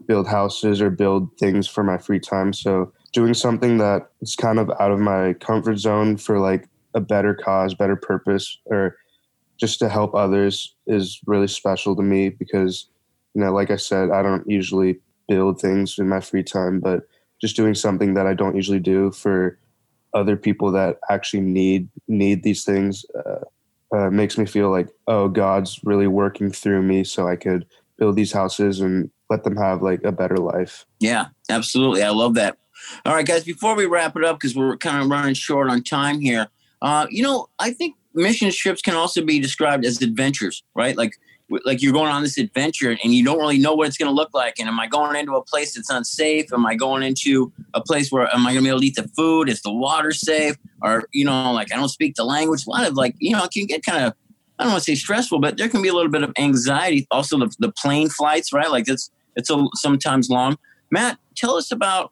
build 0.09 0.27
houses 0.27 0.81
or 0.81 0.89
build 0.89 1.29
things 1.37 1.67
for 1.67 1.83
my 1.83 1.95
free 1.95 2.19
time. 2.19 2.51
So 2.51 2.91
doing 3.13 3.35
something 3.35 3.77
that 3.77 4.09
is 4.21 4.35
kind 4.35 4.57
of 4.57 4.71
out 4.79 4.91
of 4.91 4.99
my 4.99 5.33
comfort 5.33 5.77
zone 5.77 6.17
for 6.17 6.39
like 6.39 6.67
a 6.95 6.99
better 6.99 7.35
cause, 7.35 7.75
better 7.75 7.95
purpose, 7.95 8.57
or 8.65 8.97
just 9.59 9.77
to 9.79 9.87
help 9.87 10.15
others 10.15 10.75
is 10.87 11.19
really 11.27 11.47
special 11.47 11.95
to 11.95 12.01
me 12.01 12.29
because, 12.29 12.89
you 13.35 13.41
know, 13.41 13.53
like 13.53 13.69
I 13.69 13.75
said, 13.75 14.09
I 14.09 14.23
don't 14.23 14.49
usually 14.49 14.99
build 15.27 15.61
things 15.61 15.99
in 15.99 16.09
my 16.09 16.21
free 16.21 16.43
time, 16.43 16.79
but 16.79 17.03
just 17.39 17.55
doing 17.55 17.75
something 17.75 18.15
that 18.15 18.25
I 18.25 18.33
don't 18.33 18.55
usually 18.55 18.79
do 18.79 19.11
for 19.11 19.59
other 20.15 20.35
people 20.35 20.71
that 20.71 20.97
actually 21.11 21.41
need 21.41 21.87
need 22.07 22.41
these 22.41 22.63
things 22.63 23.05
uh, 23.15 23.95
uh, 23.95 24.09
makes 24.09 24.39
me 24.39 24.45
feel 24.47 24.71
like 24.71 24.89
oh 25.05 25.27
god's 25.27 25.79
really 25.83 26.07
working 26.07 26.51
through 26.51 26.81
me 26.81 27.03
so 27.03 27.27
i 27.27 27.35
could 27.35 27.63
build 27.99 28.15
these 28.15 28.31
houses 28.31 28.79
and 28.79 29.11
let 29.29 29.43
them 29.43 29.55
have 29.55 29.81
like 29.81 30.03
a 30.03 30.11
better 30.11 30.37
life 30.37 30.85
Yeah, 30.99 31.27
absolutely. 31.49 32.03
I 32.03 32.09
love 32.09 32.35
that. 32.35 32.57
All 33.05 33.13
right, 33.13 33.25
guys, 33.25 33.43
before 33.43 33.75
we 33.75 33.85
wrap 33.85 34.15
it 34.15 34.23
up, 34.23 34.39
because 34.39 34.55
we're 34.55 34.77
kind 34.77 35.03
of 35.03 35.09
running 35.09 35.33
short 35.33 35.69
on 35.69 35.83
time 35.83 36.19
here, 36.19 36.47
uh, 36.81 37.07
you 37.09 37.21
know, 37.21 37.49
I 37.59 37.71
think 37.71 37.95
mission 38.13 38.51
trips 38.51 38.81
can 38.81 38.95
also 38.95 39.23
be 39.23 39.39
described 39.39 39.85
as 39.85 40.01
adventures, 40.01 40.63
right? 40.75 40.95
Like, 40.95 41.13
like 41.65 41.81
you're 41.81 41.93
going 41.93 42.11
on 42.11 42.21
this 42.21 42.37
adventure 42.37 42.95
and 43.03 43.13
you 43.13 43.23
don't 43.23 43.39
really 43.39 43.57
know 43.57 43.73
what 43.73 43.87
it's 43.87 43.97
going 43.97 44.07
to 44.07 44.13
look 44.13 44.33
like. 44.33 44.59
And 44.59 44.67
am 44.67 44.79
I 44.79 44.87
going 44.87 45.15
into 45.15 45.35
a 45.35 45.43
place 45.43 45.73
that's 45.73 45.89
unsafe? 45.89 46.53
Am 46.53 46.65
I 46.65 46.75
going 46.75 47.01
into 47.01 47.51
a 47.73 47.81
place 47.81 48.11
where 48.11 48.33
am 48.33 48.45
I 48.45 48.53
going 48.53 48.63
to 48.63 48.67
be 48.67 48.69
able 48.69 48.81
to 48.81 48.85
eat 48.85 48.95
the 48.95 49.07
food? 49.15 49.49
Is 49.49 49.61
the 49.61 49.73
water 49.73 50.11
safe? 50.11 50.57
Or 50.81 51.05
you 51.11 51.25
know, 51.25 51.51
like 51.51 51.73
I 51.73 51.75
don't 51.75 51.89
speak 51.89 52.15
the 52.15 52.23
language. 52.23 52.67
A 52.67 52.69
lot 52.69 52.87
of 52.87 52.93
like, 52.93 53.15
you 53.17 53.35
know, 53.35 53.43
it 53.43 53.51
can 53.51 53.65
get 53.65 53.83
kind 53.83 54.05
of 54.05 54.13
I 54.59 54.63
don't 54.63 54.73
want 54.73 54.83
to 54.83 54.91
say 54.91 54.95
stressful, 54.95 55.39
but 55.39 55.57
there 55.57 55.69
can 55.69 55.81
be 55.81 55.87
a 55.87 55.93
little 55.93 56.11
bit 56.11 56.21
of 56.21 56.33
anxiety. 56.37 57.07
Also, 57.11 57.39
the, 57.39 57.49
the 57.59 57.71
plane 57.71 58.09
flights, 58.09 58.51
right? 58.51 58.69
Like 58.69 58.87
it's 58.87 59.09
it's 59.39 59.49
a, 59.49 59.65
sometimes 59.75 60.29
long. 60.29 60.57
Matt, 60.91 61.17
tell 61.35 61.55
us 61.55 61.71
about 61.71 62.11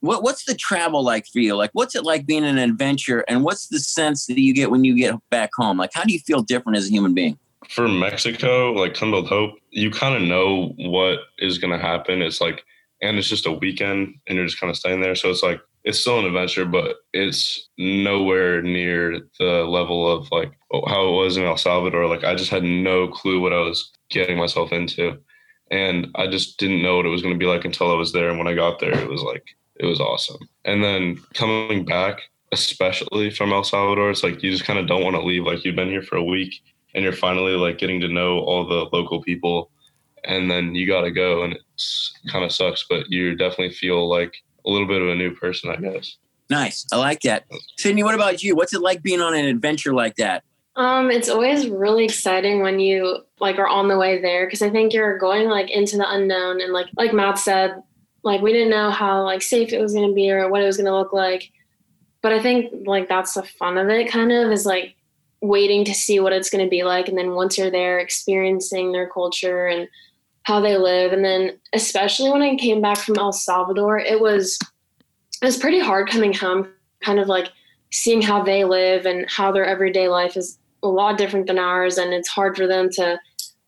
what 0.00 0.22
what's 0.22 0.44
the 0.44 0.54
travel 0.54 1.04
like 1.04 1.26
for 1.26 1.40
you? 1.40 1.54
Like, 1.54 1.70
what's 1.72 1.94
it 1.94 2.04
like 2.04 2.26
being 2.26 2.44
an 2.44 2.58
adventure, 2.58 3.24
and 3.28 3.44
what's 3.44 3.68
the 3.68 3.78
sense 3.78 4.26
that 4.26 4.40
you 4.40 4.54
get 4.54 4.70
when 4.70 4.84
you 4.84 4.96
get 4.96 5.14
back 5.30 5.50
home? 5.56 5.76
Like, 5.78 5.90
how 5.94 6.04
do 6.04 6.12
you 6.12 6.20
feel 6.20 6.42
different 6.42 6.78
as 6.78 6.88
a 6.88 6.90
human 6.90 7.14
being? 7.14 7.38
for 7.68 7.88
Mexico, 7.88 8.72
like 8.72 8.98
Build 8.98 9.28
Hope, 9.28 9.54
you 9.70 9.90
kind 9.90 10.14
of 10.14 10.22
know 10.22 10.74
what 10.76 11.20
is 11.38 11.58
going 11.58 11.72
to 11.72 11.84
happen. 11.84 12.22
It's 12.22 12.40
like, 12.40 12.64
and 13.00 13.18
it's 13.18 13.28
just 13.28 13.46
a 13.46 13.52
weekend 13.52 14.14
and 14.26 14.36
you're 14.36 14.46
just 14.46 14.60
kind 14.60 14.70
of 14.70 14.76
staying 14.76 15.00
there. 15.00 15.14
So 15.14 15.30
it's 15.30 15.42
like, 15.42 15.60
it's 15.84 15.98
still 15.98 16.20
an 16.20 16.26
adventure, 16.26 16.64
but 16.64 16.96
it's 17.12 17.68
nowhere 17.76 18.62
near 18.62 19.20
the 19.40 19.64
level 19.64 20.10
of 20.10 20.30
like 20.30 20.52
oh, 20.72 20.86
how 20.86 21.08
it 21.08 21.16
was 21.16 21.36
in 21.36 21.44
El 21.44 21.56
Salvador. 21.56 22.06
Like, 22.06 22.22
I 22.22 22.36
just 22.36 22.50
had 22.50 22.62
no 22.62 23.08
clue 23.08 23.40
what 23.40 23.52
I 23.52 23.60
was 23.60 23.90
getting 24.08 24.38
myself 24.38 24.70
into. 24.72 25.18
And 25.72 26.08
I 26.14 26.28
just 26.28 26.58
didn't 26.58 26.82
know 26.82 26.96
what 26.96 27.06
it 27.06 27.10
was 27.10 27.22
going 27.22 27.34
to 27.34 27.38
be 27.38 27.46
like 27.46 27.64
until 27.64 27.90
I 27.90 27.96
was 27.96 28.12
there. 28.12 28.28
And 28.28 28.38
when 28.38 28.46
I 28.46 28.54
got 28.54 28.78
there, 28.78 28.96
it 28.96 29.08
was 29.08 29.22
like, 29.22 29.44
it 29.76 29.86
was 29.86 30.00
awesome. 30.00 30.38
And 30.64 30.84
then 30.84 31.16
coming 31.34 31.84
back, 31.84 32.20
especially 32.52 33.30
from 33.30 33.52
El 33.52 33.64
Salvador, 33.64 34.10
it's 34.10 34.22
like 34.22 34.42
you 34.42 34.52
just 34.52 34.64
kind 34.64 34.78
of 34.78 34.86
don't 34.86 35.02
want 35.02 35.16
to 35.16 35.22
leave. 35.22 35.44
Like, 35.44 35.64
you've 35.64 35.74
been 35.76 35.88
here 35.88 36.02
for 36.02 36.16
a 36.16 36.22
week 36.22 36.62
and 36.94 37.02
you're 37.02 37.12
finally 37.12 37.54
like 37.54 37.78
getting 37.78 38.00
to 38.02 38.08
know 38.08 38.38
all 38.40 38.66
the 38.66 38.88
local 38.96 39.22
people 39.22 39.70
and 40.24 40.48
then 40.48 40.74
you 40.74 40.86
got 40.86 41.00
to 41.00 41.10
go 41.10 41.42
and 41.42 41.58
it's 41.74 42.14
kind 42.30 42.44
of 42.44 42.52
sucks 42.52 42.84
but 42.88 43.08
you 43.08 43.34
definitely 43.34 43.74
feel 43.74 44.08
like 44.08 44.32
a 44.66 44.70
little 44.70 44.86
bit 44.86 45.02
of 45.02 45.08
a 45.08 45.14
new 45.16 45.34
person 45.34 45.70
i 45.70 45.76
guess 45.76 46.16
Nice, 46.52 46.84
I 46.92 46.96
like 46.96 47.20
that. 47.22 47.44
Sydney, 47.78 48.02
what 48.02 48.14
about 48.14 48.42
you? 48.42 48.54
What's 48.54 48.74
it 48.74 48.82
like 48.82 49.02
being 49.02 49.22
on 49.22 49.34
an 49.34 49.46
adventure 49.46 49.94
like 49.94 50.16
that? 50.16 50.44
Um, 50.74 51.10
it's 51.10 51.28
always 51.28 51.68
really 51.68 52.04
exciting 52.04 52.62
when 52.62 52.80
you 52.80 53.18
like 53.40 53.58
are 53.58 53.68
on 53.68 53.88
the 53.88 53.98
way 53.98 54.20
there 54.22 54.46
because 54.46 54.62
I 54.62 54.70
think 54.70 54.92
you're 54.92 55.18
going 55.18 55.48
like 55.48 55.70
into 55.70 55.98
the 55.98 56.10
unknown 56.10 56.60
and 56.60 56.72
like 56.72 56.86
like 56.96 57.12
Matt 57.12 57.38
said, 57.38 57.82
like 58.22 58.40
we 58.40 58.52
didn't 58.52 58.70
know 58.70 58.90
how 58.90 59.22
like 59.22 59.42
safe 59.42 59.72
it 59.72 59.80
was 59.80 59.94
to 60.08 60.14
be 60.14 60.30
or 60.30 60.48
what 60.48 60.62
it 60.62 60.66
was 60.66 60.78
to 60.78 60.82
look 60.84 61.12
like. 61.12 61.50
But 62.22 62.32
I 62.32 62.40
think 62.40 62.86
like 62.86 63.08
that's 63.08 63.34
the 63.34 63.42
fun 63.42 63.76
of 63.76 63.88
it 63.90 64.10
kind 64.10 64.32
of 64.32 64.50
is 64.50 64.64
like 64.64 64.96
waiting 65.42 65.84
to 65.84 65.94
see 65.94 66.20
what 66.20 66.32
it's 66.32 66.48
to 66.50 66.70
be 66.70 66.84
like 66.84 67.08
and 67.08 67.18
then 67.18 67.32
once 67.32 67.58
you're 67.58 67.70
there 67.70 67.98
experiencing 67.98 68.92
their 68.92 69.08
culture 69.08 69.66
and 69.66 69.88
how 70.44 70.60
they 70.60 70.76
live 70.76 71.12
and 71.12 71.24
then 71.24 71.58
especially 71.72 72.30
when 72.30 72.42
I 72.42 72.54
came 72.54 72.80
back 72.80 72.98
from 72.98 73.18
El 73.18 73.32
Salvador, 73.32 73.98
it 73.98 74.20
was 74.20 74.58
it 75.42 75.44
was 75.44 75.58
pretty 75.58 75.80
hard 75.80 76.08
coming 76.08 76.32
home 76.32 76.68
kind 77.02 77.18
of 77.18 77.28
like 77.28 77.50
seeing 77.90 78.22
how 78.22 78.42
they 78.42 78.64
live 78.64 79.04
and 79.04 79.28
how 79.28 79.52
their 79.52 79.66
everyday 79.66 80.08
life 80.08 80.36
is 80.36 80.58
a 80.82 80.88
lot 80.88 81.18
different 81.18 81.46
than 81.46 81.58
ours 81.58 81.98
and 81.98 82.12
it's 82.12 82.28
hard 82.28 82.56
for 82.56 82.66
them 82.66 82.88
to 82.90 83.18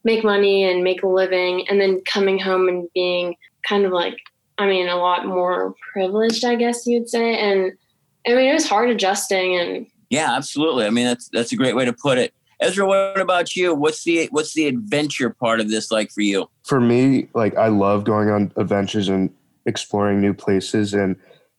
make 0.04 0.24
money 0.24 0.64
and 0.64 0.84
make 0.84 1.02
a 1.02 1.08
living 1.08 1.66
and 1.68 1.80
then 1.80 2.00
coming 2.06 2.38
home 2.38 2.68
and 2.68 2.88
being 2.94 3.34
kind 3.66 3.84
of 3.84 3.92
like 3.92 4.16
i 4.58 4.66
mean 4.66 4.88
a 4.88 4.96
lot 4.96 5.26
more 5.26 5.74
privileged 5.92 6.44
i 6.44 6.54
guess 6.54 6.86
you'd 6.86 7.08
say. 7.08 7.38
And 7.38 7.72
i 8.26 8.30
mean 8.30 8.50
it 8.50 8.54
was 8.54 8.68
hard 8.68 8.90
adjusting 8.90 9.56
and 9.56 9.86
yeah 10.10 10.36
absolutely. 10.36 10.86
I 10.86 10.90
mean 10.90 11.06
that's 11.06 11.28
that's 11.32 11.52
a 11.52 11.56
great 11.56 11.74
way 11.74 11.84
to 11.84 11.92
put 11.92 12.18
it. 12.18 12.32
Ezra 12.60 12.86
what 12.86 13.20
about 13.20 13.56
you? 13.56 13.74
What's 13.74 14.04
the 14.04 14.28
what's 14.30 14.54
the 14.54 14.66
adventure 14.66 15.30
part 15.30 15.60
of 15.60 15.70
this 15.70 15.90
like 15.90 16.10
for 16.10 16.22
you? 16.22 16.48
For 16.64 16.80
me, 16.80 17.28
like 17.34 17.56
I 17.56 17.68
love 17.68 18.04
going 18.04 18.30
on 18.30 18.52
adventures 18.56 19.08
and 19.08 19.30
exploring 19.66 20.20
new 20.20 20.32
places, 20.32 20.94
and 20.94 21.16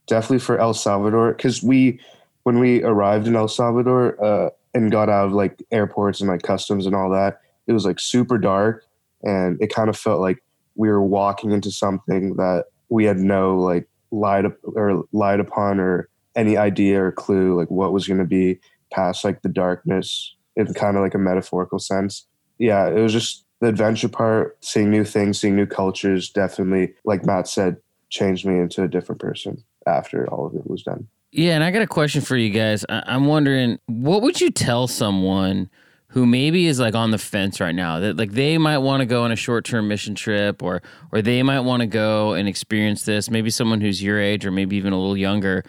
definitely 0.08 0.40
for 0.40 0.58
El 0.60 0.74
Salvador 0.74 1.34
because 1.34 1.62
we, 1.62 2.00
when 2.44 2.60
we 2.60 2.84
arrived 2.84 3.28
in 3.28 3.36
El 3.36 3.48
Salvador 3.48 4.24
uh, 4.24 4.50
and 4.76 4.92
got 4.92 5.10
out 5.10 5.26
of 5.26 5.32
like 5.32 5.64
airports 5.72 6.22
and 6.22 6.30
like 6.30 6.44
customs 6.44 6.86
and 6.86 6.96
all 6.96 7.10
that, 7.10 7.40
it 7.66 7.74
was 7.74 7.86
like 7.86 8.00
super 8.00 8.38
dark, 8.38 8.86
and 9.24 9.58
it 9.60 9.74
kind 9.74 9.90
of 9.90 9.98
felt 9.98 10.22
like 10.22 10.44
we 10.76 10.90
were 10.90 11.02
walking 11.02 11.52
into 11.52 11.72
something 11.72 12.36
that 12.36 12.66
we 12.90 13.06
had 13.06 13.18
no 13.18 13.58
like 13.58 13.88
light 14.12 14.46
up 14.46 14.58
or 14.64 15.04
light 15.12 15.40
upon 15.40 15.80
or 15.80 16.10
any 16.36 16.58
idea 16.58 17.02
or 17.02 17.12
clue 17.12 17.58
like 17.58 17.72
what 17.72 17.94
was 17.94 18.08
going 18.08 18.20
to 18.20 18.26
be 18.26 18.60
past 18.92 19.24
like 19.24 19.42
the 19.42 19.50
darkness 19.50 20.36
in 20.56 20.74
kind 20.74 20.98
of 20.98 21.04
like 21.04 21.16
a 21.16 21.20
metaphorical 21.20 21.80
sense. 21.80 22.28
Yeah, 22.60 22.88
it 22.88 23.02
was 23.02 23.14
just 23.14 23.46
the 23.62 23.68
adventure 23.68 24.10
part, 24.10 24.58
seeing 24.64 24.90
new 24.90 25.04
things, 25.04 25.40
seeing 25.40 25.56
new 25.56 25.66
cultures, 25.66 26.30
definitely, 26.30 26.94
like 27.04 27.26
Matt 27.26 27.48
said, 27.48 27.78
changed 28.10 28.46
me 28.46 28.60
into 28.60 28.84
a 28.84 28.88
different 28.88 29.22
person 29.22 29.64
after 29.88 30.28
all 30.28 30.46
of 30.46 30.56
it 30.56 30.70
was 30.70 30.84
done. 30.84 31.08
Yeah, 31.36 31.56
and 31.56 31.64
I 31.66 31.72
got 31.72 31.82
a 31.82 31.88
question 31.88 32.22
for 32.22 32.38
you 32.38 32.50
guys. 32.50 32.86
I- 32.88 33.04
I'm 33.08 33.26
wondering, 33.26 33.78
what 33.88 34.22
would 34.22 34.40
you 34.40 34.50
tell 34.50 34.88
someone 34.88 35.70
who 36.08 36.26
maybe 36.26 36.66
is 36.66 36.80
like 36.80 36.96
on 36.96 37.12
the 37.12 37.18
fence 37.18 37.60
right 37.60 37.76
now 37.76 38.00
that 38.00 38.16
like 38.16 38.32
they 38.32 38.58
might 38.58 38.78
want 38.78 39.02
to 39.02 39.06
go 39.06 39.24
on 39.24 39.34
a 39.34 39.36
short-term 39.36 39.90
mission 39.90 40.16
trip, 40.16 40.64
or 40.64 40.82
or 41.12 41.22
they 41.22 41.44
might 41.44 41.60
want 41.60 41.82
to 41.82 41.88
go 41.88 42.34
and 42.34 42.48
experience 42.48 43.04
this? 43.04 43.30
Maybe 43.30 43.50
someone 43.50 43.82
who's 43.82 44.02
your 44.02 44.18
age, 44.18 44.46
or 44.46 44.52
maybe 44.52 44.78
even 44.78 44.94
a 44.94 44.98
little 44.98 45.18
younger. 45.18 45.66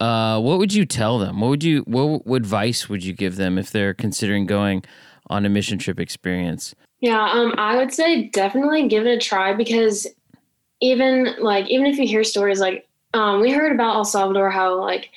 Uh, 0.00 0.40
what 0.40 0.56
would 0.58 0.72
you 0.72 0.86
tell 0.86 1.18
them? 1.18 1.40
What 1.42 1.48
would 1.48 1.62
you 1.64 1.82
what, 1.82 2.26
what 2.26 2.36
advice 2.36 2.88
would 2.88 3.04
you 3.04 3.12
give 3.12 3.36
them 3.36 3.58
if 3.58 3.70
they're 3.70 3.92
considering 3.92 4.46
going 4.46 4.82
on 5.28 5.44
a 5.44 5.50
mission 5.50 5.78
trip 5.78 6.00
experience? 6.00 6.74
Yeah, 7.00 7.22
um, 7.30 7.54
I 7.58 7.76
would 7.76 7.92
say 7.92 8.28
definitely 8.30 8.88
give 8.88 9.04
it 9.06 9.10
a 9.14 9.18
try 9.20 9.52
because 9.52 10.06
even 10.80 11.34
like 11.38 11.68
even 11.68 11.84
if 11.84 11.98
you 11.98 12.06
hear 12.06 12.24
stories 12.24 12.60
like 12.60 12.88
um, 13.14 13.40
we 13.40 13.50
heard 13.50 13.72
about 13.72 13.96
El 13.96 14.04
Salvador, 14.04 14.50
how 14.50 14.80
like 14.80 15.10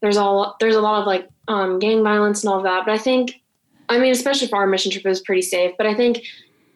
there's 0.00 0.16
all 0.16 0.56
there's 0.60 0.76
a 0.76 0.80
lot 0.80 1.00
of 1.00 1.06
like 1.06 1.28
um, 1.48 1.78
gang 1.78 2.02
violence 2.02 2.42
and 2.42 2.52
all 2.52 2.58
of 2.58 2.64
that, 2.64 2.84
but 2.86 2.92
I 2.92 2.98
think 2.98 3.40
I 3.88 3.98
mean 3.98 4.12
especially 4.12 4.48
for 4.48 4.56
our 4.56 4.66
mission 4.66 4.90
trip 4.90 5.04
it 5.04 5.08
was 5.08 5.20
pretty 5.20 5.42
safe, 5.42 5.72
but 5.76 5.86
I 5.86 5.94
think 5.94 6.22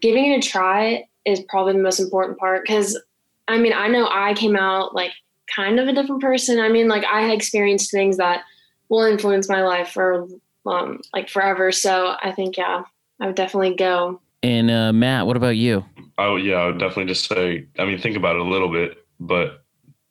giving 0.00 0.32
it 0.32 0.44
a 0.44 0.48
try 0.48 1.08
is 1.24 1.40
probably 1.48 1.72
the 1.72 1.80
most 1.80 2.00
important 2.00 2.38
part 2.38 2.62
because 2.64 3.00
I 3.48 3.58
mean 3.58 3.72
I 3.72 3.88
know 3.88 4.08
I 4.10 4.34
came 4.34 4.56
out 4.56 4.94
like 4.94 5.12
kind 5.54 5.78
of 5.78 5.88
a 5.88 5.92
different 5.92 6.22
person. 6.22 6.60
I 6.60 6.68
mean 6.68 6.88
like 6.88 7.04
I 7.04 7.30
experienced 7.32 7.90
things 7.90 8.16
that 8.16 8.42
will 8.88 9.04
influence 9.04 9.48
my 9.48 9.62
life 9.62 9.88
for 9.88 10.28
um, 10.66 11.00
like 11.14 11.28
forever. 11.28 11.72
So 11.72 12.14
I 12.22 12.32
think 12.32 12.56
yeah, 12.56 12.82
I 13.20 13.26
would 13.26 13.36
definitely 13.36 13.74
go. 13.74 14.20
And 14.42 14.70
uh, 14.70 14.92
Matt, 14.92 15.26
what 15.26 15.36
about 15.36 15.56
you? 15.56 15.84
I 16.18 16.28
would, 16.28 16.44
yeah, 16.44 16.56
I 16.56 16.66
would 16.66 16.78
definitely 16.78 17.06
just 17.06 17.28
say. 17.28 17.66
I 17.78 17.84
mean, 17.84 17.98
think 17.98 18.16
about 18.16 18.36
it 18.36 18.42
a 18.42 18.44
little 18.44 18.70
bit, 18.70 19.04
but 19.18 19.64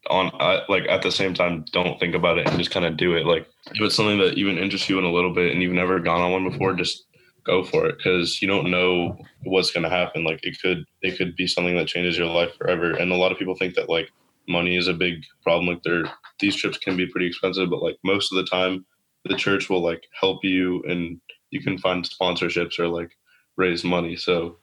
on 0.09 0.31
I, 0.39 0.61
like 0.69 0.83
at 0.89 1.01
the 1.01 1.11
same 1.11 1.33
time, 1.33 1.65
don't 1.71 1.99
think 1.99 2.15
about 2.15 2.37
it 2.37 2.47
and 2.47 2.57
just 2.57 2.71
kind 2.71 2.85
of 2.85 2.97
do 2.97 3.15
it. 3.15 3.25
Like 3.25 3.47
if 3.73 3.81
it's 3.81 3.95
something 3.95 4.19
that 4.19 4.37
even 4.37 4.57
interests 4.57 4.89
you 4.89 4.99
in 4.99 5.05
a 5.05 5.11
little 5.11 5.33
bit 5.33 5.51
and 5.51 5.61
you've 5.61 5.73
never 5.73 5.99
gone 5.99 6.21
on 6.21 6.31
one 6.31 6.49
before, 6.49 6.73
just 6.73 7.05
go 7.45 7.63
for 7.63 7.87
it 7.87 7.97
because 7.97 8.41
you 8.41 8.47
don't 8.47 8.71
know 8.71 9.17
what's 9.43 9.71
going 9.71 9.83
to 9.83 9.89
happen. 9.89 10.23
Like 10.23 10.39
it 10.43 10.57
could 10.61 10.85
it 11.01 11.17
could 11.17 11.35
be 11.35 11.47
something 11.47 11.75
that 11.75 11.87
changes 11.87 12.17
your 12.17 12.27
life 12.27 12.55
forever. 12.57 12.91
And 12.91 13.11
a 13.11 13.15
lot 13.15 13.31
of 13.31 13.39
people 13.39 13.55
think 13.55 13.75
that 13.75 13.89
like 13.89 14.09
money 14.47 14.77
is 14.77 14.87
a 14.87 14.93
big 14.93 15.23
problem. 15.43 15.67
Like 15.67 15.83
they're 15.83 16.11
these 16.39 16.55
trips 16.55 16.77
can 16.77 16.97
be 16.97 17.07
pretty 17.07 17.27
expensive, 17.27 17.69
but 17.69 17.83
like 17.83 17.97
most 18.03 18.31
of 18.31 18.37
the 18.37 18.45
time, 18.45 18.85
the 19.25 19.35
church 19.35 19.69
will 19.69 19.81
like 19.81 20.03
help 20.19 20.43
you 20.43 20.83
and 20.83 21.19
you 21.51 21.61
can 21.61 21.77
find 21.77 22.07
sponsorships 22.07 22.79
or 22.79 22.87
like 22.87 23.11
raise 23.57 23.83
money. 23.83 24.15
So 24.15 24.57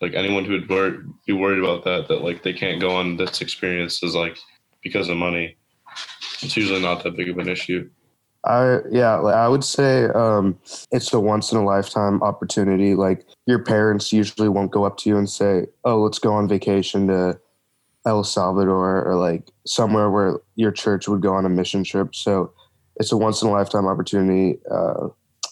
like 0.00 0.14
anyone 0.14 0.44
who 0.44 0.52
would 0.52 0.68
wor- 0.68 1.02
be 1.26 1.32
worried 1.32 1.58
about 1.62 1.84
that, 1.84 2.08
that 2.08 2.22
like 2.22 2.42
they 2.42 2.52
can't 2.52 2.80
go 2.80 2.90
on 2.90 3.16
this 3.16 3.40
experience 3.40 4.02
is 4.02 4.14
like 4.14 4.38
because 4.82 5.08
of 5.08 5.16
money. 5.16 5.56
It's 6.42 6.56
usually 6.56 6.80
not 6.80 7.02
that 7.02 7.16
big 7.16 7.28
of 7.28 7.38
an 7.38 7.48
issue. 7.48 7.88
I 8.44 8.78
yeah, 8.90 9.20
I 9.20 9.48
would 9.48 9.64
say 9.64 10.06
um, 10.06 10.58
it's 10.92 11.12
a 11.12 11.20
once 11.20 11.50
in 11.50 11.58
a 11.58 11.64
lifetime 11.64 12.22
opportunity. 12.22 12.94
Like 12.94 13.26
your 13.46 13.58
parents 13.58 14.12
usually 14.12 14.48
won't 14.48 14.70
go 14.70 14.84
up 14.84 14.96
to 14.98 15.08
you 15.08 15.18
and 15.18 15.28
say, 15.28 15.66
"Oh, 15.84 16.00
let's 16.00 16.18
go 16.18 16.32
on 16.32 16.48
vacation 16.48 17.08
to 17.08 17.38
El 18.06 18.22
Salvador" 18.22 19.04
or 19.04 19.16
like 19.16 19.50
somewhere 19.66 20.10
where 20.10 20.38
your 20.54 20.70
church 20.70 21.08
would 21.08 21.20
go 21.20 21.34
on 21.34 21.46
a 21.46 21.48
mission 21.48 21.82
trip. 21.82 22.14
So 22.14 22.52
it's 22.96 23.12
a 23.12 23.16
once 23.16 23.42
in 23.42 23.48
a 23.48 23.52
lifetime 23.52 23.86
opportunity, 23.86 24.60
uh, 24.70 25.08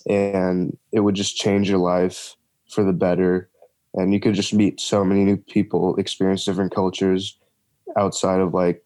and 0.09 0.77
it 0.93 1.01
would 1.01 1.17
just 1.17 1.37
change 1.37 1.69
your 1.69 1.79
life 1.79 2.37
for 2.71 2.85
the 2.85 2.93
better. 2.93 3.51
And 3.95 4.12
you 4.12 4.21
could 4.21 4.35
just 4.35 4.55
meet 4.55 4.79
so 4.79 5.05
many 5.05 5.25
new 5.25 5.39
people, 5.39 5.97
experience 5.97 6.45
different 6.45 6.75
cultures 6.75 7.39
outside 7.97 8.41
of 8.41 8.55
like 8.55 8.85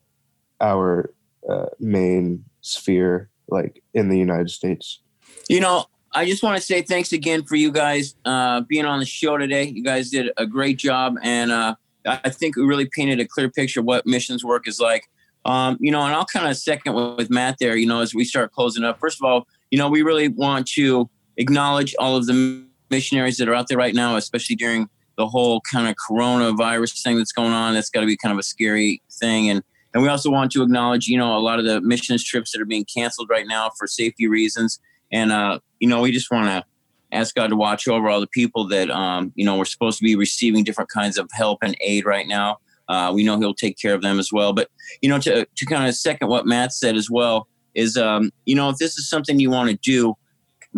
our 0.60 1.12
uh, 1.48 1.66
main 1.78 2.44
sphere 2.60 3.30
like 3.48 3.82
in 3.94 4.08
the 4.08 4.18
United 4.18 4.50
States. 4.50 5.00
You 5.48 5.60
know, 5.60 5.86
I 6.12 6.26
just 6.26 6.42
want 6.42 6.56
to 6.56 6.62
say 6.62 6.82
thanks 6.82 7.12
again 7.12 7.44
for 7.44 7.56
you 7.56 7.70
guys 7.70 8.14
uh, 8.24 8.62
being 8.62 8.84
on 8.84 8.98
the 8.98 9.06
show 9.06 9.36
today. 9.36 9.64
You 9.64 9.82
guys 9.82 10.10
did 10.10 10.30
a 10.36 10.46
great 10.46 10.78
job, 10.78 11.16
and 11.22 11.52
uh, 11.52 11.74
I 12.06 12.30
think 12.30 12.56
we 12.56 12.62
really 12.62 12.86
painted 12.86 13.20
a 13.20 13.26
clear 13.26 13.48
picture 13.48 13.80
of 13.80 13.86
what 13.86 14.06
missions 14.06 14.44
work 14.44 14.66
is 14.66 14.80
like. 14.80 15.08
Um, 15.44 15.78
you 15.80 15.90
know, 15.90 16.02
and 16.02 16.14
I'll 16.14 16.26
kind 16.26 16.48
of 16.48 16.56
second 16.56 16.94
with, 17.16 17.30
Matt 17.30 17.56
there. 17.60 17.76
You 17.76 17.86
know, 17.86 18.00
as 18.00 18.14
we 18.14 18.24
start 18.24 18.52
closing 18.52 18.84
up. 18.84 18.98
First 18.98 19.18
of 19.20 19.24
all, 19.24 19.46
you 19.70 19.78
know, 19.78 19.88
we 19.88 20.02
really 20.02 20.28
want 20.28 20.66
to 20.68 21.08
acknowledge 21.36 21.94
all 21.98 22.16
of 22.16 22.26
the 22.26 22.64
missionaries 22.90 23.36
that 23.38 23.48
are 23.48 23.54
out 23.54 23.68
there 23.68 23.78
right 23.78 23.94
now, 23.94 24.16
especially 24.16 24.56
during 24.56 24.88
the 25.16 25.28
whole 25.28 25.60
kind 25.60 25.88
of 25.88 25.94
coronavirus 25.94 27.02
thing 27.02 27.18
that's 27.18 27.32
going 27.32 27.52
on. 27.52 27.74
That's 27.74 27.90
got 27.90 28.00
to 28.00 28.06
be 28.06 28.16
kind 28.16 28.32
of 28.32 28.38
a 28.38 28.42
scary 28.42 29.00
thing, 29.12 29.48
and 29.48 29.62
and 29.92 30.02
we 30.02 30.08
also 30.08 30.30
want 30.30 30.52
to 30.52 30.62
acknowledge, 30.62 31.06
you 31.06 31.18
know, 31.18 31.36
a 31.36 31.40
lot 31.40 31.58
of 31.58 31.64
the 31.64 31.80
missions 31.80 32.24
trips 32.24 32.52
that 32.52 32.60
are 32.60 32.66
being 32.66 32.84
canceled 32.84 33.28
right 33.28 33.46
now 33.46 33.70
for 33.76 33.86
safety 33.86 34.28
reasons. 34.28 34.78
And, 35.10 35.32
uh, 35.32 35.58
you 35.80 35.88
know, 35.88 36.00
we 36.00 36.12
just 36.12 36.30
want 36.30 36.46
to 36.46 36.64
ask 37.12 37.34
God 37.34 37.48
to 37.48 37.56
watch 37.56 37.88
over 37.88 38.08
all 38.08 38.20
the 38.20 38.28
people 38.28 38.68
that, 38.68 38.88
um, 38.90 39.32
you 39.34 39.44
know, 39.44 39.58
we're 39.58 39.64
supposed 39.64 39.98
to 39.98 40.04
be 40.04 40.14
receiving 40.14 40.62
different 40.62 40.90
kinds 40.90 41.18
of 41.18 41.28
help 41.32 41.58
and 41.62 41.76
aid 41.80 42.04
right 42.04 42.28
now. 42.28 42.58
Uh, 42.88 43.10
we 43.12 43.24
know 43.24 43.38
He'll 43.38 43.54
take 43.54 43.78
care 43.78 43.94
of 43.94 44.02
them 44.02 44.18
as 44.20 44.32
well. 44.32 44.52
But, 44.52 44.68
you 45.02 45.08
know, 45.08 45.18
to, 45.20 45.44
to 45.44 45.66
kind 45.66 45.88
of 45.88 45.94
second 45.94 46.28
what 46.28 46.46
Matt 46.46 46.72
said 46.72 46.96
as 46.96 47.10
well 47.10 47.48
is, 47.74 47.96
um, 47.96 48.30
you 48.46 48.54
know, 48.54 48.68
if 48.68 48.76
this 48.76 48.96
is 48.96 49.08
something 49.08 49.40
you 49.40 49.50
want 49.50 49.70
to 49.70 49.76
do, 49.76 50.16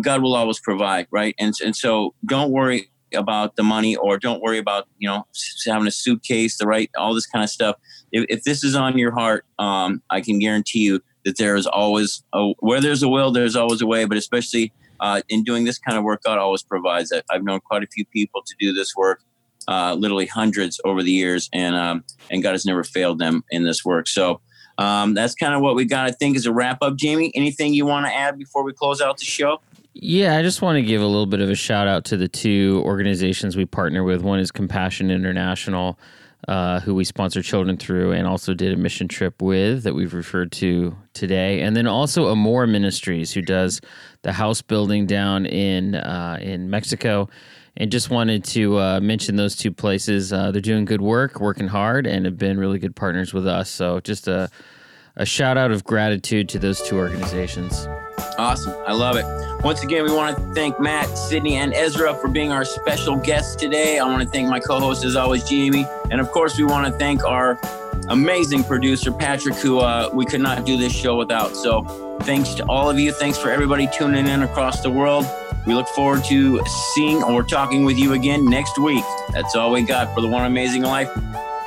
God 0.01 0.23
will 0.23 0.35
always 0.35 0.59
provide, 0.59 1.07
right? 1.11 1.35
And, 1.37 1.53
and 1.63 1.75
so 1.75 2.15
don't 2.25 2.51
worry 2.51 2.89
about 3.13 3.57
the 3.57 3.63
money 3.63 3.95
or 3.95 4.17
don't 4.17 4.41
worry 4.41 4.57
about, 4.57 4.87
you 4.97 5.07
know, 5.07 5.27
having 5.67 5.87
a 5.87 5.91
suitcase, 5.91 6.57
the 6.57 6.65
right, 6.65 6.89
all 6.97 7.13
this 7.13 7.27
kind 7.27 7.43
of 7.43 7.49
stuff 7.49 7.75
if, 8.13 8.25
if 8.29 8.43
this 8.43 8.63
is 8.63 8.75
on 8.75 8.97
your 8.97 9.11
heart, 9.11 9.45
um, 9.59 10.01
I 10.09 10.21
can 10.21 10.39
guarantee 10.39 10.79
you 10.79 11.01
that 11.25 11.37
there 11.37 11.55
is 11.55 11.67
always 11.67 12.23
a, 12.31 12.51
where 12.59 12.79
there's 12.79 13.03
a 13.03 13.09
will, 13.09 13.31
there's 13.31 13.57
always 13.57 13.81
a 13.81 13.87
way. 13.87 14.05
But 14.05 14.17
especially 14.17 14.71
uh, 15.01 15.21
in 15.27 15.43
doing 15.43 15.65
this 15.65 15.77
kind 15.79 15.97
of 15.97 16.05
work, 16.05 16.23
God 16.23 16.37
always 16.37 16.63
provides. 16.63 17.11
I, 17.11 17.21
I've 17.29 17.43
known 17.43 17.59
quite 17.59 17.83
a 17.83 17.87
few 17.87 18.05
people 18.05 18.41
to 18.45 18.55
do 18.59 18.71
this 18.71 18.95
work, 18.95 19.21
uh, 19.67 19.95
literally 19.95 20.27
hundreds 20.27 20.79
over 20.85 21.03
the 21.03 21.11
years, 21.11 21.49
and 21.51 21.75
um, 21.75 22.05
and 22.29 22.41
God 22.41 22.51
has 22.51 22.65
never 22.65 22.83
failed 22.85 23.19
them 23.19 23.43
in 23.51 23.63
this 23.63 23.83
work. 23.83 24.07
So. 24.07 24.39
Um, 24.79 25.13
that's 25.13 25.35
kind 25.35 25.53
of 25.53 25.61
what 25.61 25.75
we 25.75 25.85
got. 25.85 26.07
I 26.07 26.11
think 26.11 26.35
is 26.35 26.47
a 26.47 26.51
wrap 26.51 26.79
up. 26.81 26.95
Jamie, 26.95 27.31
anything 27.35 27.75
you 27.75 27.85
want 27.85 28.07
to 28.07 28.11
add 28.11 28.39
before 28.39 28.63
we 28.63 28.73
close 28.73 29.01
out 29.01 29.19
the 29.19 29.23
show? 29.23 29.61
Yeah, 29.93 30.35
I 30.35 30.41
just 30.41 30.63
want 30.63 30.77
to 30.77 30.81
give 30.81 30.99
a 31.03 31.05
little 31.05 31.27
bit 31.27 31.41
of 31.41 31.51
a 31.51 31.55
shout 31.55 31.87
out 31.87 32.05
to 32.05 32.17
the 32.17 32.27
two 32.27 32.81
organizations 32.83 33.55
we 33.55 33.65
partner 33.65 34.03
with. 34.03 34.23
One 34.23 34.39
is 34.39 34.51
Compassion 34.51 35.11
International. 35.11 35.99
Uh, 36.45 36.81
who 36.81 36.93
we 36.93 37.05
sponsor 37.05 37.41
children 37.41 37.77
through 37.77 38.11
and 38.11 38.27
also 38.27 38.53
did 38.53 38.73
a 38.73 38.75
mission 38.75 39.07
trip 39.07 39.41
with 39.41 39.83
that 39.83 39.95
we've 39.95 40.13
referred 40.13 40.51
to 40.51 40.93
today. 41.13 41.61
And 41.61 41.73
then 41.73 41.87
also 41.87 42.29
Amor 42.29 42.67
Ministries, 42.67 43.31
who 43.31 43.41
does 43.41 43.79
the 44.23 44.33
house 44.33 44.61
building 44.61 45.05
down 45.05 45.45
in 45.45 45.95
uh, 45.95 46.37
in 46.41 46.69
Mexico. 46.69 47.29
And 47.77 47.89
just 47.91 48.09
wanted 48.09 48.43
to 48.43 48.77
uh, 48.77 48.99
mention 48.99 49.37
those 49.37 49.55
two 49.55 49.71
places. 49.71 50.33
Uh, 50.33 50.51
they're 50.51 50.61
doing 50.61 50.83
good 50.83 51.01
work, 51.01 51.39
working 51.39 51.69
hard, 51.69 52.05
and 52.05 52.25
have 52.25 52.37
been 52.37 52.59
really 52.59 52.77
good 52.77 52.95
partners 52.95 53.33
with 53.33 53.47
us. 53.47 53.69
So 53.69 54.01
just 54.01 54.27
a, 54.27 54.49
a 55.15 55.25
shout 55.25 55.57
out 55.57 55.71
of 55.71 55.83
gratitude 55.83 56.49
to 56.49 56.59
those 56.59 56.81
two 56.81 56.97
organizations. 56.97 57.87
Awesome. 58.37 58.73
I 58.87 58.93
love 58.93 59.15
it. 59.15 59.25
Once 59.63 59.83
again, 59.83 60.03
we 60.03 60.11
want 60.11 60.35
to 60.35 60.53
thank 60.53 60.79
Matt, 60.79 61.07
Sydney, 61.17 61.55
and 61.55 61.73
Ezra 61.73 62.15
for 62.15 62.27
being 62.27 62.51
our 62.51 62.65
special 62.65 63.15
guests 63.15 63.55
today. 63.55 63.99
I 63.99 64.05
want 64.05 64.23
to 64.23 64.29
thank 64.29 64.49
my 64.49 64.59
co 64.59 64.79
host, 64.79 65.05
as 65.05 65.15
always, 65.15 65.43
Jamie. 65.43 65.85
And 66.11 66.19
of 66.19 66.31
course, 66.31 66.57
we 66.57 66.63
want 66.65 66.91
to 66.91 66.97
thank 66.97 67.23
our 67.23 67.59
amazing 68.09 68.63
producer, 68.63 69.11
Patrick, 69.11 69.55
who 69.55 69.79
uh, 69.79 70.09
we 70.13 70.25
could 70.25 70.41
not 70.41 70.65
do 70.65 70.77
this 70.77 70.93
show 70.93 71.15
without. 71.15 71.55
So 71.55 71.83
thanks 72.21 72.55
to 72.55 72.65
all 72.65 72.89
of 72.89 72.99
you. 72.99 73.11
Thanks 73.11 73.37
for 73.37 73.51
everybody 73.51 73.87
tuning 73.87 74.27
in 74.27 74.41
across 74.41 74.81
the 74.81 74.89
world. 74.89 75.25
We 75.67 75.75
look 75.75 75.87
forward 75.89 76.23
to 76.25 76.61
seeing 76.93 77.23
or 77.23 77.43
talking 77.43 77.85
with 77.85 77.97
you 77.97 78.13
again 78.13 78.49
next 78.49 78.77
week. 78.79 79.05
That's 79.31 79.55
all 79.55 79.71
we 79.71 79.83
got 79.83 80.13
for 80.13 80.21
the 80.21 80.27
One 80.27 80.45
Amazing 80.45 80.81
Life 80.81 81.09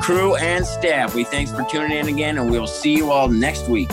crew 0.01 0.37
and 0.37 0.67
staff. 0.67 1.15
We 1.15 1.25
thanks 1.25 1.51
for 1.53 1.65
tuning 1.71 1.99
in 1.99 2.09
again, 2.09 2.39
and 2.39 2.51
we'll 2.51 2.67
see 2.67 2.95
you 2.95 3.11
all 3.11 3.29
next 3.29 3.69
week. 3.69 3.91